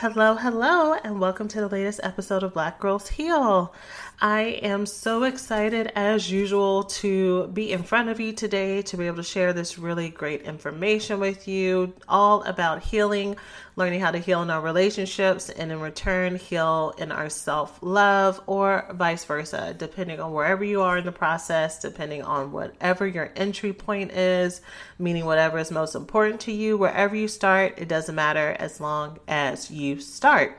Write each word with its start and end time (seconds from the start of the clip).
Hello, 0.00 0.34
hello, 0.34 0.94
and 0.94 1.20
welcome 1.20 1.46
to 1.48 1.60
the 1.60 1.68
latest 1.68 2.00
episode 2.02 2.42
of 2.42 2.54
Black 2.54 2.80
Girls 2.80 3.06
Heal. 3.06 3.74
I 4.18 4.58
am 4.62 4.86
so 4.86 5.24
excited, 5.24 5.92
as 5.94 6.30
usual, 6.30 6.84
to 6.84 7.48
be 7.48 7.70
in 7.70 7.82
front 7.82 8.08
of 8.08 8.18
you 8.18 8.32
today 8.32 8.80
to 8.80 8.96
be 8.96 9.08
able 9.08 9.18
to 9.18 9.22
share 9.22 9.52
this 9.52 9.78
really 9.78 10.08
great 10.08 10.40
information 10.40 11.20
with 11.20 11.46
you, 11.46 11.92
all 12.08 12.42
about 12.44 12.82
healing, 12.82 13.36
learning 13.80 13.98
how 14.00 14.10
to 14.10 14.18
heal 14.18 14.42
in 14.42 14.50
our 14.50 14.60
relationships, 14.60 15.48
and 15.48 15.72
in 15.72 15.80
return, 15.80 16.36
heal 16.36 16.94
in 16.98 17.10
our 17.10 17.30
self 17.30 17.78
love, 17.80 18.38
or 18.46 18.86
vice 18.92 19.24
versa, 19.24 19.74
depending 19.76 20.20
on 20.20 20.32
wherever 20.32 20.62
you 20.62 20.82
are 20.82 20.98
in 20.98 21.06
the 21.06 21.10
process, 21.10 21.80
depending 21.80 22.22
on 22.22 22.52
whatever 22.52 23.06
your 23.06 23.32
entry 23.34 23.72
point 23.72 24.12
is, 24.12 24.60
meaning 24.98 25.24
whatever 25.24 25.58
is 25.58 25.70
most 25.70 25.94
important 25.94 26.42
to 26.42 26.52
you, 26.52 26.76
wherever 26.76 27.16
you 27.16 27.26
start, 27.26 27.74
it 27.78 27.88
doesn't 27.88 28.14
matter 28.14 28.54
as 28.58 28.80
long 28.80 29.18
as 29.26 29.70
you 29.70 29.98
start. 29.98 30.58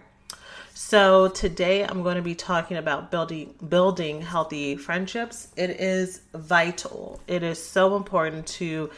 So 0.73 1.27
today 1.27 1.83
I'm 1.83 2.01
going 2.01 2.15
to 2.15 2.23
be 2.23 2.33
talking 2.33 2.77
about 2.77 3.11
building 3.11 3.53
building 3.69 4.21
healthy 4.21 4.77
friendships. 4.77 5.49
It 5.55 5.69
is 5.69 6.21
vital. 6.33 7.21
It 7.27 7.43
is 7.43 7.63
so 7.63 7.95
important 7.95 8.47
to 8.47 8.89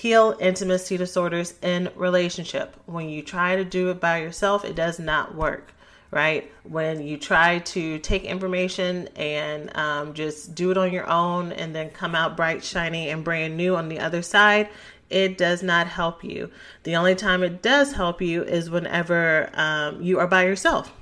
heal 0.00 0.34
intimacy 0.40 0.96
disorders 0.96 1.52
in 1.60 1.90
relationship. 1.94 2.74
When 2.86 3.10
you 3.10 3.20
try 3.22 3.56
to 3.56 3.64
do 3.64 3.90
it 3.90 4.00
by 4.00 4.22
yourself, 4.22 4.64
it 4.64 4.74
does 4.74 4.98
not 4.98 5.34
work. 5.34 5.74
Right 6.10 6.50
when 6.64 7.06
you 7.06 7.18
try 7.18 7.58
to 7.58 7.98
take 8.00 8.24
information 8.24 9.08
and 9.14 9.76
um, 9.76 10.14
just 10.14 10.56
do 10.56 10.72
it 10.72 10.78
on 10.78 10.92
your 10.92 11.08
own 11.08 11.52
and 11.52 11.72
then 11.72 11.90
come 11.90 12.16
out 12.16 12.36
bright, 12.36 12.64
shiny, 12.64 13.10
and 13.10 13.22
brand 13.22 13.56
new 13.56 13.76
on 13.76 13.88
the 13.88 14.00
other 14.00 14.22
side, 14.22 14.70
it 15.08 15.38
does 15.38 15.62
not 15.62 15.86
help 15.86 16.24
you. 16.24 16.50
The 16.82 16.96
only 16.96 17.14
time 17.14 17.44
it 17.44 17.62
does 17.62 17.92
help 17.92 18.20
you 18.20 18.42
is 18.42 18.70
whenever 18.70 19.50
um, 19.52 20.02
you 20.02 20.18
are 20.18 20.26
by 20.26 20.46
yourself 20.46 20.92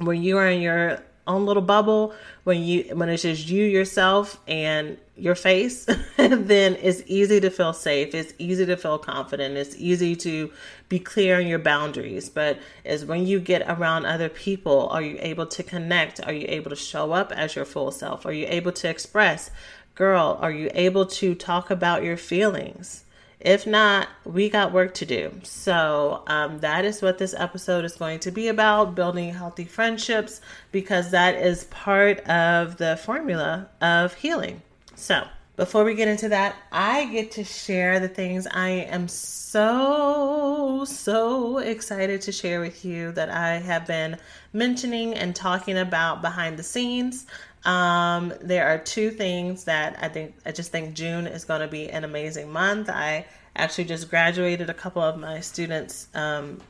when 0.00 0.22
you 0.22 0.38
are 0.38 0.48
in 0.48 0.62
your 0.62 0.98
own 1.26 1.46
little 1.46 1.62
bubble, 1.62 2.14
when 2.44 2.62
you 2.62 2.84
when 2.96 3.08
it's 3.08 3.22
just 3.22 3.48
you 3.48 3.64
yourself 3.64 4.40
and 4.48 4.98
your 5.16 5.34
face, 5.34 5.84
then 6.16 6.76
it's 6.80 7.02
easy 7.06 7.40
to 7.40 7.50
feel 7.50 7.72
safe. 7.72 8.14
It's 8.14 8.32
easy 8.38 8.66
to 8.66 8.76
feel 8.76 8.98
confident. 8.98 9.56
It's 9.56 9.76
easy 9.76 10.16
to 10.16 10.50
be 10.88 10.98
clear 10.98 11.38
on 11.38 11.46
your 11.46 11.58
boundaries. 11.58 12.28
But 12.28 12.58
is 12.84 13.04
when 13.04 13.26
you 13.26 13.40
get 13.40 13.62
around 13.68 14.06
other 14.06 14.28
people, 14.28 14.88
are 14.88 15.02
you 15.02 15.18
able 15.20 15.46
to 15.46 15.62
connect? 15.62 16.20
Are 16.26 16.32
you 16.32 16.46
able 16.48 16.70
to 16.70 16.76
show 16.76 17.12
up 17.12 17.32
as 17.32 17.54
your 17.54 17.64
full 17.64 17.90
self? 17.90 18.26
Are 18.26 18.32
you 18.32 18.46
able 18.48 18.72
to 18.72 18.88
express? 18.88 19.50
Girl, 19.94 20.38
are 20.40 20.52
you 20.52 20.70
able 20.74 21.04
to 21.06 21.34
talk 21.34 21.70
about 21.70 22.02
your 22.02 22.16
feelings? 22.16 23.04
If 23.40 23.66
not, 23.66 24.08
we 24.24 24.50
got 24.50 24.72
work 24.72 24.92
to 24.94 25.06
do. 25.06 25.32
So, 25.44 26.22
um, 26.26 26.58
that 26.58 26.84
is 26.84 27.00
what 27.00 27.16
this 27.16 27.34
episode 27.34 27.86
is 27.86 27.96
going 27.96 28.20
to 28.20 28.30
be 28.30 28.48
about 28.48 28.94
building 28.94 29.32
healthy 29.32 29.64
friendships 29.64 30.42
because 30.72 31.10
that 31.12 31.36
is 31.36 31.64
part 31.64 32.20
of 32.28 32.76
the 32.76 32.98
formula 32.98 33.68
of 33.80 34.12
healing. 34.14 34.60
So, 34.94 35.26
before 35.56 35.84
we 35.84 35.94
get 35.94 36.08
into 36.08 36.30
that, 36.30 36.56
I 36.72 37.06
get 37.06 37.32
to 37.32 37.44
share 37.44 38.00
the 38.00 38.08
things 38.08 38.46
I 38.46 38.68
am 38.68 39.08
so, 39.08 40.86
so 40.86 41.58
excited 41.58 42.22
to 42.22 42.32
share 42.32 42.60
with 42.60 42.82
you 42.84 43.12
that 43.12 43.28
I 43.28 43.58
have 43.58 43.86
been 43.86 44.16
mentioning 44.54 45.12
and 45.12 45.36
talking 45.36 45.76
about 45.76 46.22
behind 46.22 46.58
the 46.58 46.62
scenes. 46.62 47.26
Um, 47.64 48.32
there 48.40 48.68
are 48.68 48.78
two 48.78 49.10
things 49.10 49.64
that 49.64 49.98
I 50.00 50.08
think 50.08 50.34
I 50.46 50.52
just 50.52 50.72
think 50.72 50.94
June 50.94 51.26
is 51.26 51.44
going 51.44 51.60
to 51.60 51.68
be 51.68 51.90
an 51.90 52.04
amazing 52.04 52.50
month. 52.50 52.88
I 52.88 53.26
actually 53.56 53.84
just 53.84 54.08
graduated 54.08 54.70
a 54.70 54.74
couple 54.74 55.02
of 55.02 55.18
my 55.18 55.40
students 55.40 56.08
um, 56.14 56.60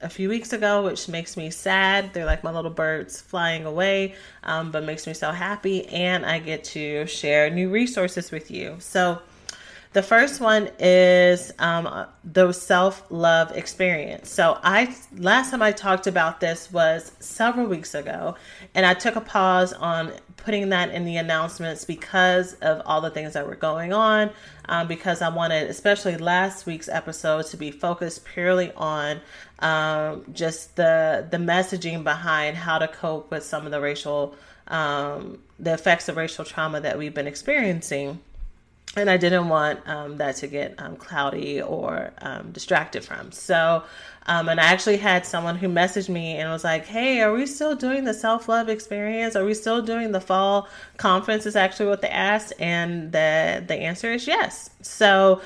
a 0.00 0.08
few 0.08 0.28
weeks 0.28 0.52
ago, 0.52 0.82
which 0.82 1.08
makes 1.08 1.36
me 1.36 1.50
sad. 1.50 2.12
They're 2.12 2.24
like 2.24 2.42
my 2.42 2.50
little 2.50 2.70
birds 2.70 3.20
flying 3.20 3.64
away, 3.64 4.14
um, 4.42 4.70
but 4.70 4.84
makes 4.84 5.06
me 5.06 5.14
so 5.14 5.30
happy. 5.30 5.86
And 5.86 6.24
I 6.26 6.38
get 6.38 6.64
to 6.64 7.06
share 7.06 7.50
new 7.50 7.68
resources 7.70 8.30
with 8.30 8.50
you. 8.50 8.76
So, 8.80 9.20
the 9.92 10.02
first 10.02 10.40
one 10.40 10.70
is 10.78 11.52
um, 11.58 12.06
the 12.22 12.52
self 12.52 13.04
love 13.10 13.50
experience. 13.56 14.30
So 14.30 14.56
I 14.62 14.94
last 15.16 15.50
time 15.50 15.62
I 15.62 15.72
talked 15.72 16.06
about 16.06 16.38
this 16.38 16.72
was 16.72 17.10
several 17.18 17.66
weeks 17.66 17.94
ago, 17.94 18.36
and 18.74 18.86
I 18.86 18.94
took 18.94 19.16
a 19.16 19.20
pause 19.20 19.72
on 19.72 20.12
putting 20.36 20.68
that 20.68 20.90
in 20.90 21.04
the 21.04 21.16
announcements 21.16 21.84
because 21.84 22.54
of 22.54 22.82
all 22.86 23.00
the 23.00 23.10
things 23.10 23.32
that 23.32 23.46
were 23.46 23.56
going 23.56 23.92
on. 23.92 24.30
Um, 24.68 24.86
because 24.86 25.22
I 25.22 25.28
wanted, 25.28 25.68
especially 25.68 26.16
last 26.16 26.66
week's 26.66 26.88
episode, 26.88 27.46
to 27.46 27.56
be 27.56 27.72
focused 27.72 28.24
purely 28.24 28.72
on 28.74 29.20
um, 29.58 30.24
just 30.32 30.76
the 30.76 31.26
the 31.28 31.38
messaging 31.38 32.04
behind 32.04 32.56
how 32.56 32.78
to 32.78 32.86
cope 32.86 33.32
with 33.32 33.42
some 33.42 33.66
of 33.66 33.72
the 33.72 33.80
racial 33.80 34.36
um, 34.68 35.40
the 35.58 35.74
effects 35.74 36.08
of 36.08 36.16
racial 36.16 36.44
trauma 36.44 36.80
that 36.80 36.96
we've 36.96 37.12
been 37.12 37.26
experiencing 37.26 38.20
and 38.96 39.08
I 39.08 39.16
didn't 39.16 39.48
want 39.48 39.80
um, 39.88 40.16
that 40.16 40.36
to 40.36 40.46
get 40.48 40.74
um, 40.78 40.96
cloudy 40.96 41.62
or 41.62 42.12
um, 42.18 42.50
distracted 42.50 43.04
from. 43.04 43.30
So, 43.30 43.84
um, 44.26 44.48
and 44.48 44.60
I 44.60 44.64
actually 44.64 44.96
had 44.96 45.24
someone 45.24 45.56
who 45.56 45.68
messaged 45.68 46.08
me 46.08 46.36
and 46.36 46.50
was 46.50 46.64
like, 46.64 46.86
"Hey, 46.86 47.20
are 47.20 47.32
we 47.32 47.46
still 47.46 47.76
doing 47.76 48.04
the 48.04 48.14
self 48.14 48.48
love 48.48 48.68
experience? 48.68 49.36
Are 49.36 49.44
we 49.44 49.54
still 49.54 49.80
doing 49.80 50.12
the 50.12 50.20
fall 50.20 50.68
conference?" 50.96 51.46
Is 51.46 51.56
actually 51.56 51.86
what 51.86 52.02
they 52.02 52.08
asked, 52.08 52.52
and 52.58 53.12
the 53.12 53.62
the 53.66 53.74
answer 53.74 54.12
is 54.12 54.26
yes. 54.26 54.70
So. 54.82 55.40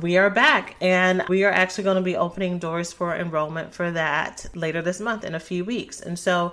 We 0.00 0.16
are 0.18 0.30
back 0.30 0.76
and 0.80 1.24
we 1.28 1.42
are 1.42 1.50
actually 1.50 1.82
going 1.82 1.96
to 1.96 2.00
be 2.00 2.14
opening 2.14 2.60
doors 2.60 2.92
for 2.92 3.16
enrollment 3.16 3.74
for 3.74 3.90
that 3.90 4.46
later 4.54 4.80
this 4.82 5.00
month 5.00 5.24
in 5.24 5.34
a 5.34 5.40
few 5.40 5.64
weeks. 5.64 6.00
And 6.00 6.16
so, 6.16 6.52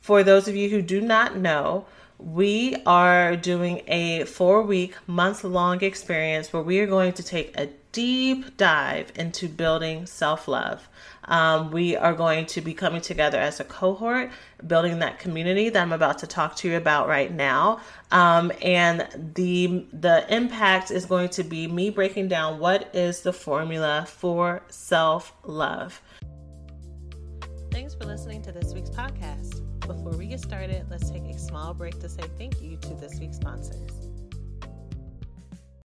for 0.00 0.24
those 0.24 0.48
of 0.48 0.56
you 0.56 0.68
who 0.68 0.82
do 0.82 1.00
not 1.00 1.36
know, 1.36 1.86
we 2.24 2.76
are 2.86 3.36
doing 3.36 3.82
a 3.86 4.24
four 4.24 4.62
week, 4.62 4.94
month 5.06 5.44
long 5.44 5.82
experience 5.82 6.52
where 6.52 6.62
we 6.62 6.78
are 6.80 6.86
going 6.86 7.12
to 7.14 7.22
take 7.22 7.56
a 7.58 7.68
deep 7.92 8.56
dive 8.56 9.12
into 9.16 9.48
building 9.48 10.06
self 10.06 10.48
love. 10.48 10.88
Um, 11.24 11.70
we 11.70 11.96
are 11.96 12.14
going 12.14 12.46
to 12.46 12.60
be 12.60 12.74
coming 12.74 13.00
together 13.00 13.38
as 13.38 13.60
a 13.60 13.64
cohort, 13.64 14.30
building 14.66 14.98
that 15.00 15.18
community 15.18 15.68
that 15.68 15.80
I'm 15.80 15.92
about 15.92 16.18
to 16.18 16.26
talk 16.26 16.56
to 16.56 16.68
you 16.68 16.76
about 16.76 17.08
right 17.08 17.32
now. 17.32 17.80
Um, 18.10 18.52
and 18.62 19.08
the 19.34 19.86
the 19.92 20.24
impact 20.34 20.90
is 20.90 21.06
going 21.06 21.28
to 21.30 21.44
be 21.44 21.66
me 21.66 21.90
breaking 21.90 22.28
down 22.28 22.58
what 22.58 22.94
is 22.94 23.22
the 23.22 23.32
formula 23.32 24.06
for 24.08 24.62
self 24.68 25.32
love. 25.44 26.00
Thanks 27.70 27.94
for 27.94 28.04
listening 28.04 28.42
to 28.42 28.52
this 28.52 28.74
week's 28.74 28.90
podcast. 28.90 29.71
Before 29.86 30.16
we 30.16 30.26
get 30.26 30.40
started, 30.40 30.86
let's 30.90 31.10
take 31.10 31.24
a 31.24 31.38
small 31.38 31.74
break 31.74 31.98
to 32.00 32.08
say 32.08 32.22
thank 32.38 32.62
you 32.62 32.76
to 32.76 32.94
this 32.94 33.18
week's 33.18 33.36
sponsors. 33.36 34.08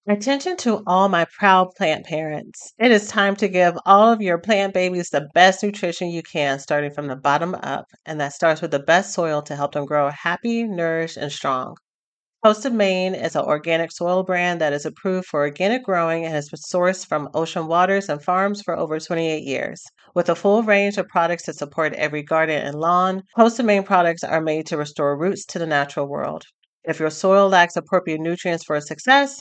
Attention 0.06 0.56
to 0.58 0.82
all 0.86 1.08
my 1.08 1.24
proud 1.38 1.68
plant 1.78 2.04
parents. 2.04 2.74
It 2.78 2.90
is 2.90 3.08
time 3.08 3.36
to 3.36 3.48
give 3.48 3.78
all 3.86 4.12
of 4.12 4.20
your 4.20 4.36
plant 4.36 4.74
babies 4.74 5.08
the 5.08 5.28
best 5.32 5.62
nutrition 5.62 6.10
you 6.10 6.22
can, 6.22 6.58
starting 6.58 6.90
from 6.90 7.06
the 7.06 7.16
bottom 7.16 7.54
up, 7.54 7.86
and 8.04 8.20
that 8.20 8.34
starts 8.34 8.60
with 8.60 8.72
the 8.72 8.80
best 8.80 9.14
soil 9.14 9.40
to 9.42 9.56
help 9.56 9.72
them 9.72 9.86
grow 9.86 10.10
happy, 10.10 10.64
nourished, 10.64 11.16
and 11.16 11.32
strong. 11.32 11.76
Coast 12.44 12.66
of 12.66 12.74
Maine 12.74 13.14
is 13.14 13.34
an 13.36 13.44
organic 13.46 13.90
soil 13.90 14.22
brand 14.22 14.60
that 14.60 14.74
is 14.74 14.84
approved 14.84 15.26
for 15.26 15.40
organic 15.40 15.82
growing 15.82 16.26
and 16.26 16.34
has 16.34 16.50
been 16.50 16.60
sourced 16.60 17.06
from 17.06 17.30
ocean 17.32 17.66
waters 17.66 18.10
and 18.10 18.22
farms 18.22 18.60
for 18.60 18.76
over 18.76 19.00
28 19.00 19.42
years. 19.42 19.82
With 20.14 20.28
a 20.28 20.36
full 20.36 20.62
range 20.62 20.96
of 20.96 21.08
products 21.08 21.42
to 21.46 21.52
support 21.52 21.92
every 21.94 22.22
garden 22.22 22.64
and 22.64 22.76
lawn, 22.76 23.24
Coast 23.36 23.58
of 23.58 23.66
Maine 23.66 23.82
products 23.82 24.22
are 24.22 24.40
made 24.40 24.64
to 24.66 24.76
restore 24.76 25.18
roots 25.18 25.44
to 25.46 25.58
the 25.58 25.66
natural 25.66 26.06
world. 26.06 26.44
If 26.84 27.00
your 27.00 27.10
soil 27.10 27.48
lacks 27.48 27.74
appropriate 27.74 28.20
nutrients 28.20 28.62
for 28.62 28.80
success, 28.80 29.40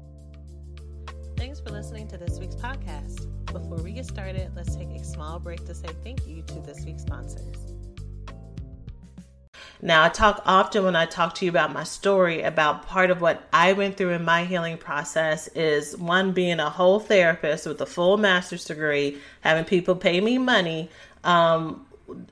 Thanks 1.41 1.59
for 1.59 1.71
listening 1.71 2.07
to 2.09 2.19
this 2.19 2.37
week's 2.37 2.53
podcast. 2.53 3.27
Before 3.47 3.77
we 3.77 3.93
get 3.93 4.05
started, 4.05 4.51
let's 4.55 4.75
take 4.75 4.89
a 4.89 5.03
small 5.03 5.39
break 5.39 5.65
to 5.65 5.73
say 5.73 5.87
thank 6.03 6.27
you 6.27 6.43
to 6.43 6.59
this 6.59 6.85
week's 6.85 7.01
sponsors. 7.01 7.57
Now, 9.81 10.03
I 10.03 10.09
talk 10.09 10.43
often 10.45 10.83
when 10.83 10.95
I 10.95 11.07
talk 11.07 11.33
to 11.33 11.45
you 11.45 11.49
about 11.49 11.73
my 11.73 11.83
story 11.83 12.43
about 12.43 12.85
part 12.85 13.09
of 13.09 13.21
what 13.21 13.41
I 13.51 13.73
went 13.73 13.97
through 13.97 14.11
in 14.11 14.23
my 14.23 14.45
healing 14.45 14.77
process 14.77 15.47
is 15.55 15.97
one 15.97 16.31
being 16.31 16.59
a 16.59 16.69
whole 16.69 16.99
therapist 16.99 17.65
with 17.65 17.81
a 17.81 17.87
full 17.87 18.17
master's 18.17 18.65
degree, 18.65 19.17
having 19.39 19.65
people 19.65 19.95
pay 19.95 20.21
me 20.21 20.37
money, 20.37 20.91
um, 21.23 21.87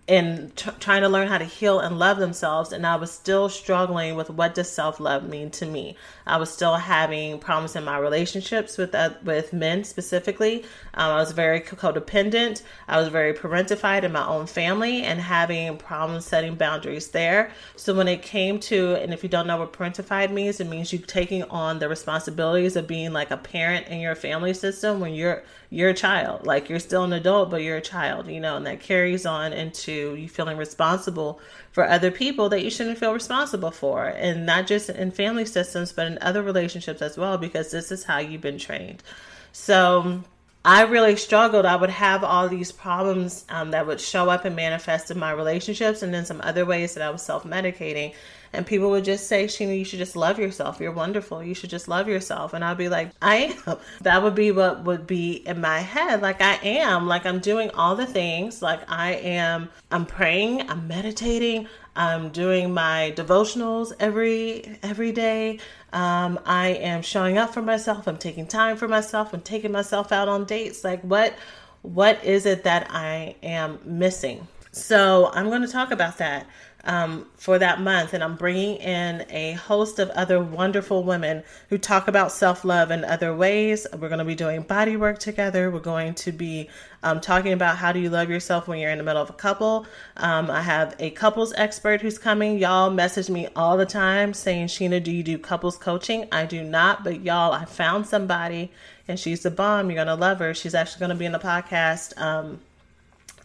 and 0.08 0.56
t- 0.56 0.72
trying 0.80 1.02
to 1.02 1.10
learn 1.10 1.28
how 1.28 1.38
to 1.38 1.46
heal 1.46 1.80
and 1.80 2.00
love 2.00 2.18
themselves 2.18 2.72
and 2.72 2.86
i 2.86 2.96
was 2.96 3.12
still 3.12 3.50
struggling 3.50 4.16
with 4.16 4.30
what 4.30 4.56
does 4.56 4.70
self-love 4.70 5.28
mean 5.28 5.50
to 5.52 5.66
me. 5.66 5.96
I 6.26 6.38
was 6.38 6.52
still 6.52 6.76
having 6.76 7.40
problems 7.40 7.76
in 7.76 7.84
my 7.84 7.98
relationships 7.98 8.78
with 8.78 8.94
uh, 8.94 9.12
with 9.24 9.52
men 9.54 9.84
specifically. 9.84 10.64
Um, 10.94 11.12
i 11.12 11.16
was 11.16 11.32
very 11.32 11.62
codependent. 11.62 12.62
I 12.88 13.00
was 13.00 13.08
very 13.10 13.34
parentified 13.34 14.04
in 14.04 14.12
my 14.12 14.26
own 14.26 14.48
family 14.48 15.04
and 15.04 15.20
having 15.20 15.78
problems 15.78 16.26
setting 16.26 16.56
boundaries 16.56 17.10
there. 17.10 17.52
So 17.76 17.94
when 17.94 18.08
it 18.08 18.22
came 18.22 18.60
to 18.62 18.96
and 18.96 19.14
if 19.14 19.24
you 19.24 19.30
don't 19.30 19.48
know 19.48 19.58
what 19.58 19.74
parentified 19.74 20.32
means 20.32 20.60
it 20.60 20.68
means 20.68 20.94
you 20.94 21.00
taking 21.00 21.44
on 21.44 21.80
the 21.80 21.90
responsibilities 21.90 22.76
of 22.76 22.88
being 22.88 23.14
like 23.14 23.32
a 23.32 23.38
parent 23.38 23.88
in 23.88 24.00
your 24.00 24.16
family 24.16 24.54
system 24.54 25.00
when 25.00 25.14
you're 25.14 25.44
you're 25.70 25.90
a 25.90 25.94
child. 25.94 26.46
Like 26.46 26.70
you're 26.70 26.80
still 26.80 27.04
an 27.04 27.14
adult, 27.14 27.50
but 27.50 27.62
you're 27.62 27.78
a 27.78 27.82
child, 27.82 28.28
you 28.28 28.40
know, 28.40 28.58
and 28.58 28.66
that 28.66 28.80
carries 28.80 29.26
on 29.26 29.54
into 29.54 30.16
you 30.16 30.28
feeling 30.28 30.58
responsible 30.58 31.40
for 31.72 31.88
other 31.88 32.10
people 32.12 32.50
that 32.50 32.64
you 32.64 32.70
shouldn't 32.70 32.98
feel 32.98 33.14
responsible 33.14 33.72
for. 33.72 34.06
And 34.06 34.46
not 34.46 34.66
just 34.66 34.90
in 34.90 35.12
family 35.12 35.46
systems, 35.46 35.92
but 35.92 36.08
in 36.08 36.18
other 36.22 36.42
relationships 36.42 37.02
as 37.02 37.18
well, 37.18 37.38
because 37.38 37.72
this 37.72 37.92
is 37.92 38.04
how 38.04 38.18
you've 38.18 38.42
been 38.42 38.58
trained. 38.58 39.04
So 39.52 40.24
I 40.66 40.84
really 40.84 41.16
struggled. 41.16 41.66
I 41.66 41.76
would 41.76 41.90
have 41.92 42.24
all 42.24 42.50
these 42.50 42.72
problems 42.72 43.46
um, 43.50 43.72
that 43.72 43.86
would 43.86 44.02
show 44.02 44.30
up 44.30 44.46
and 44.46 44.56
manifest 44.56 45.12
in 45.12 45.20
my 45.20 45.32
relationships, 45.32 46.02
and 46.02 46.14
then 46.14 46.26
some 46.26 46.42
other 46.42 46.66
ways 46.66 46.96
that 46.96 47.04
I 47.04 47.12
was 47.12 47.22
self 47.22 47.44
medicating 47.44 48.14
and 48.54 48.66
people 48.66 48.90
would 48.90 49.06
just 49.06 49.28
say, 49.28 49.46
Sheena, 49.46 49.78
you 49.78 49.86
should 49.86 50.00
just 50.00 50.16
love 50.16 50.40
yourself. 50.40 50.80
You're 50.80 50.92
wonderful. 50.92 51.44
You 51.44 51.54
should 51.54 51.70
just 51.70 51.88
love 51.88 52.08
yourself. 52.08 52.54
And 52.54 52.64
I'd 52.64 52.78
be 52.78 52.90
like, 52.90 53.12
I 53.22 53.56
am. 53.68 53.78
That 54.02 54.24
would 54.24 54.36
be 54.36 54.52
what 54.52 54.84
would 54.86 55.06
be 55.06 55.34
in 55.34 55.62
my 55.62 55.80
head. 55.80 56.22
Like 56.22 56.42
I 56.42 56.56
am. 56.64 57.08
Like 57.08 57.26
I'm 57.26 57.40
doing 57.40 57.70
all 57.72 57.96
the 57.96 58.06
things. 58.06 58.62
Like 58.62 58.90
I 58.90 59.14
am. 59.14 59.70
I'm 59.92 60.06
praying. 60.06 60.70
I'm 60.70 60.88
meditating. 60.88 61.68
I'm 61.96 62.30
doing 62.30 62.74
my 62.74 63.14
devotionals 63.16 63.92
every 64.00 64.78
every 64.82 65.12
day. 65.12 65.60
Um, 65.92 66.40
I 66.46 66.70
am 66.70 67.02
showing 67.02 67.38
up 67.38 67.54
for 67.54 67.62
myself. 67.62 68.08
I'm 68.08 68.18
taking 68.18 68.48
time 68.48 68.78
for 68.78 68.88
myself. 68.88 69.34
I'm 69.34 69.42
taking 69.42 69.72
myself 69.72 70.12
out 70.12 70.28
on 70.28 70.46
dates. 70.46 70.84
Like 70.84 71.02
what 71.02 71.34
what 71.82 72.24
is 72.24 72.46
it 72.46 72.64
that 72.64 72.88
I 72.90 73.36
am 73.44 73.80
missing? 73.86 74.48
So 74.72 75.32
I'm 75.34 75.50
going 75.50 75.62
to 75.62 75.68
talk 75.68 75.92
about 75.92 76.18
that 76.20 76.48
um, 76.90 77.28
for 77.36 77.60
that 77.60 77.80
month. 77.80 78.16
And 78.16 78.24
I'm 78.24 78.36
bringing 78.36 78.78
in 78.78 79.24
a 79.30 79.54
host 79.54 80.00
of 80.00 80.10
other 80.10 80.42
wonderful 80.42 81.04
women 81.04 81.44
who 81.70 81.78
talk 81.78 82.08
about 82.08 82.32
self 82.32 82.66
love 82.66 82.90
in 82.90 83.06
other 83.06 83.34
ways. 83.36 83.86
We're 83.94 84.10
going 84.10 84.18
to 84.20 84.26
be 84.26 84.34
doing 84.34 84.64
body 84.64 84.98
work 84.98 85.20
together. 85.20 85.70
We're 85.70 85.82
going 85.82 86.16
to 86.16 86.32
be 86.32 86.68
um, 87.04 87.22
talking 87.22 87.54
about 87.54 87.78
how 87.78 87.92
do 87.92 88.00
you 88.00 88.10
love 88.10 88.32
yourself 88.32 88.68
when 88.68 88.80
you're 88.80 88.90
in 88.90 88.98
the 88.98 89.04
middle 89.04 89.22
of 89.22 89.30
a 89.30 89.34
couple. 89.34 89.86
Um, 90.18 90.50
I 90.50 90.64
have 90.64 90.96
a 90.98 91.12
couples 91.12 91.54
expert 91.56 92.02
who's 92.02 92.18
coming. 92.18 92.58
Y'all 92.58 92.90
message 92.90 93.30
me 93.30 93.48
all 93.56 93.78
the 93.78 93.86
time 93.86 94.34
saying, 94.34 94.68
Sheena, 94.68 95.02
do 95.02 95.12
you 95.12 95.22
do 95.22 95.38
couples 95.38 95.78
coaching? 95.78 96.28
I 96.32 96.48
do 96.48 96.64
not, 96.64 97.04
but 97.04 97.22
y'all, 97.22 97.54
I 97.54 97.66
found 97.66 98.08
somebody 98.08 98.72
and 99.08 99.20
she's 99.20 99.44
the 99.44 99.52
bomb. 99.52 99.92
You're 99.92 100.04
going 100.04 100.08
to 100.08 100.16
love 100.16 100.40
her. 100.40 100.56
She's 100.56 100.74
actually 100.74 101.02
going 101.02 101.10
to 101.12 101.16
be 101.16 101.26
in 101.26 101.34
the 101.34 101.40
podcast 101.40 102.20
um, 102.20 102.60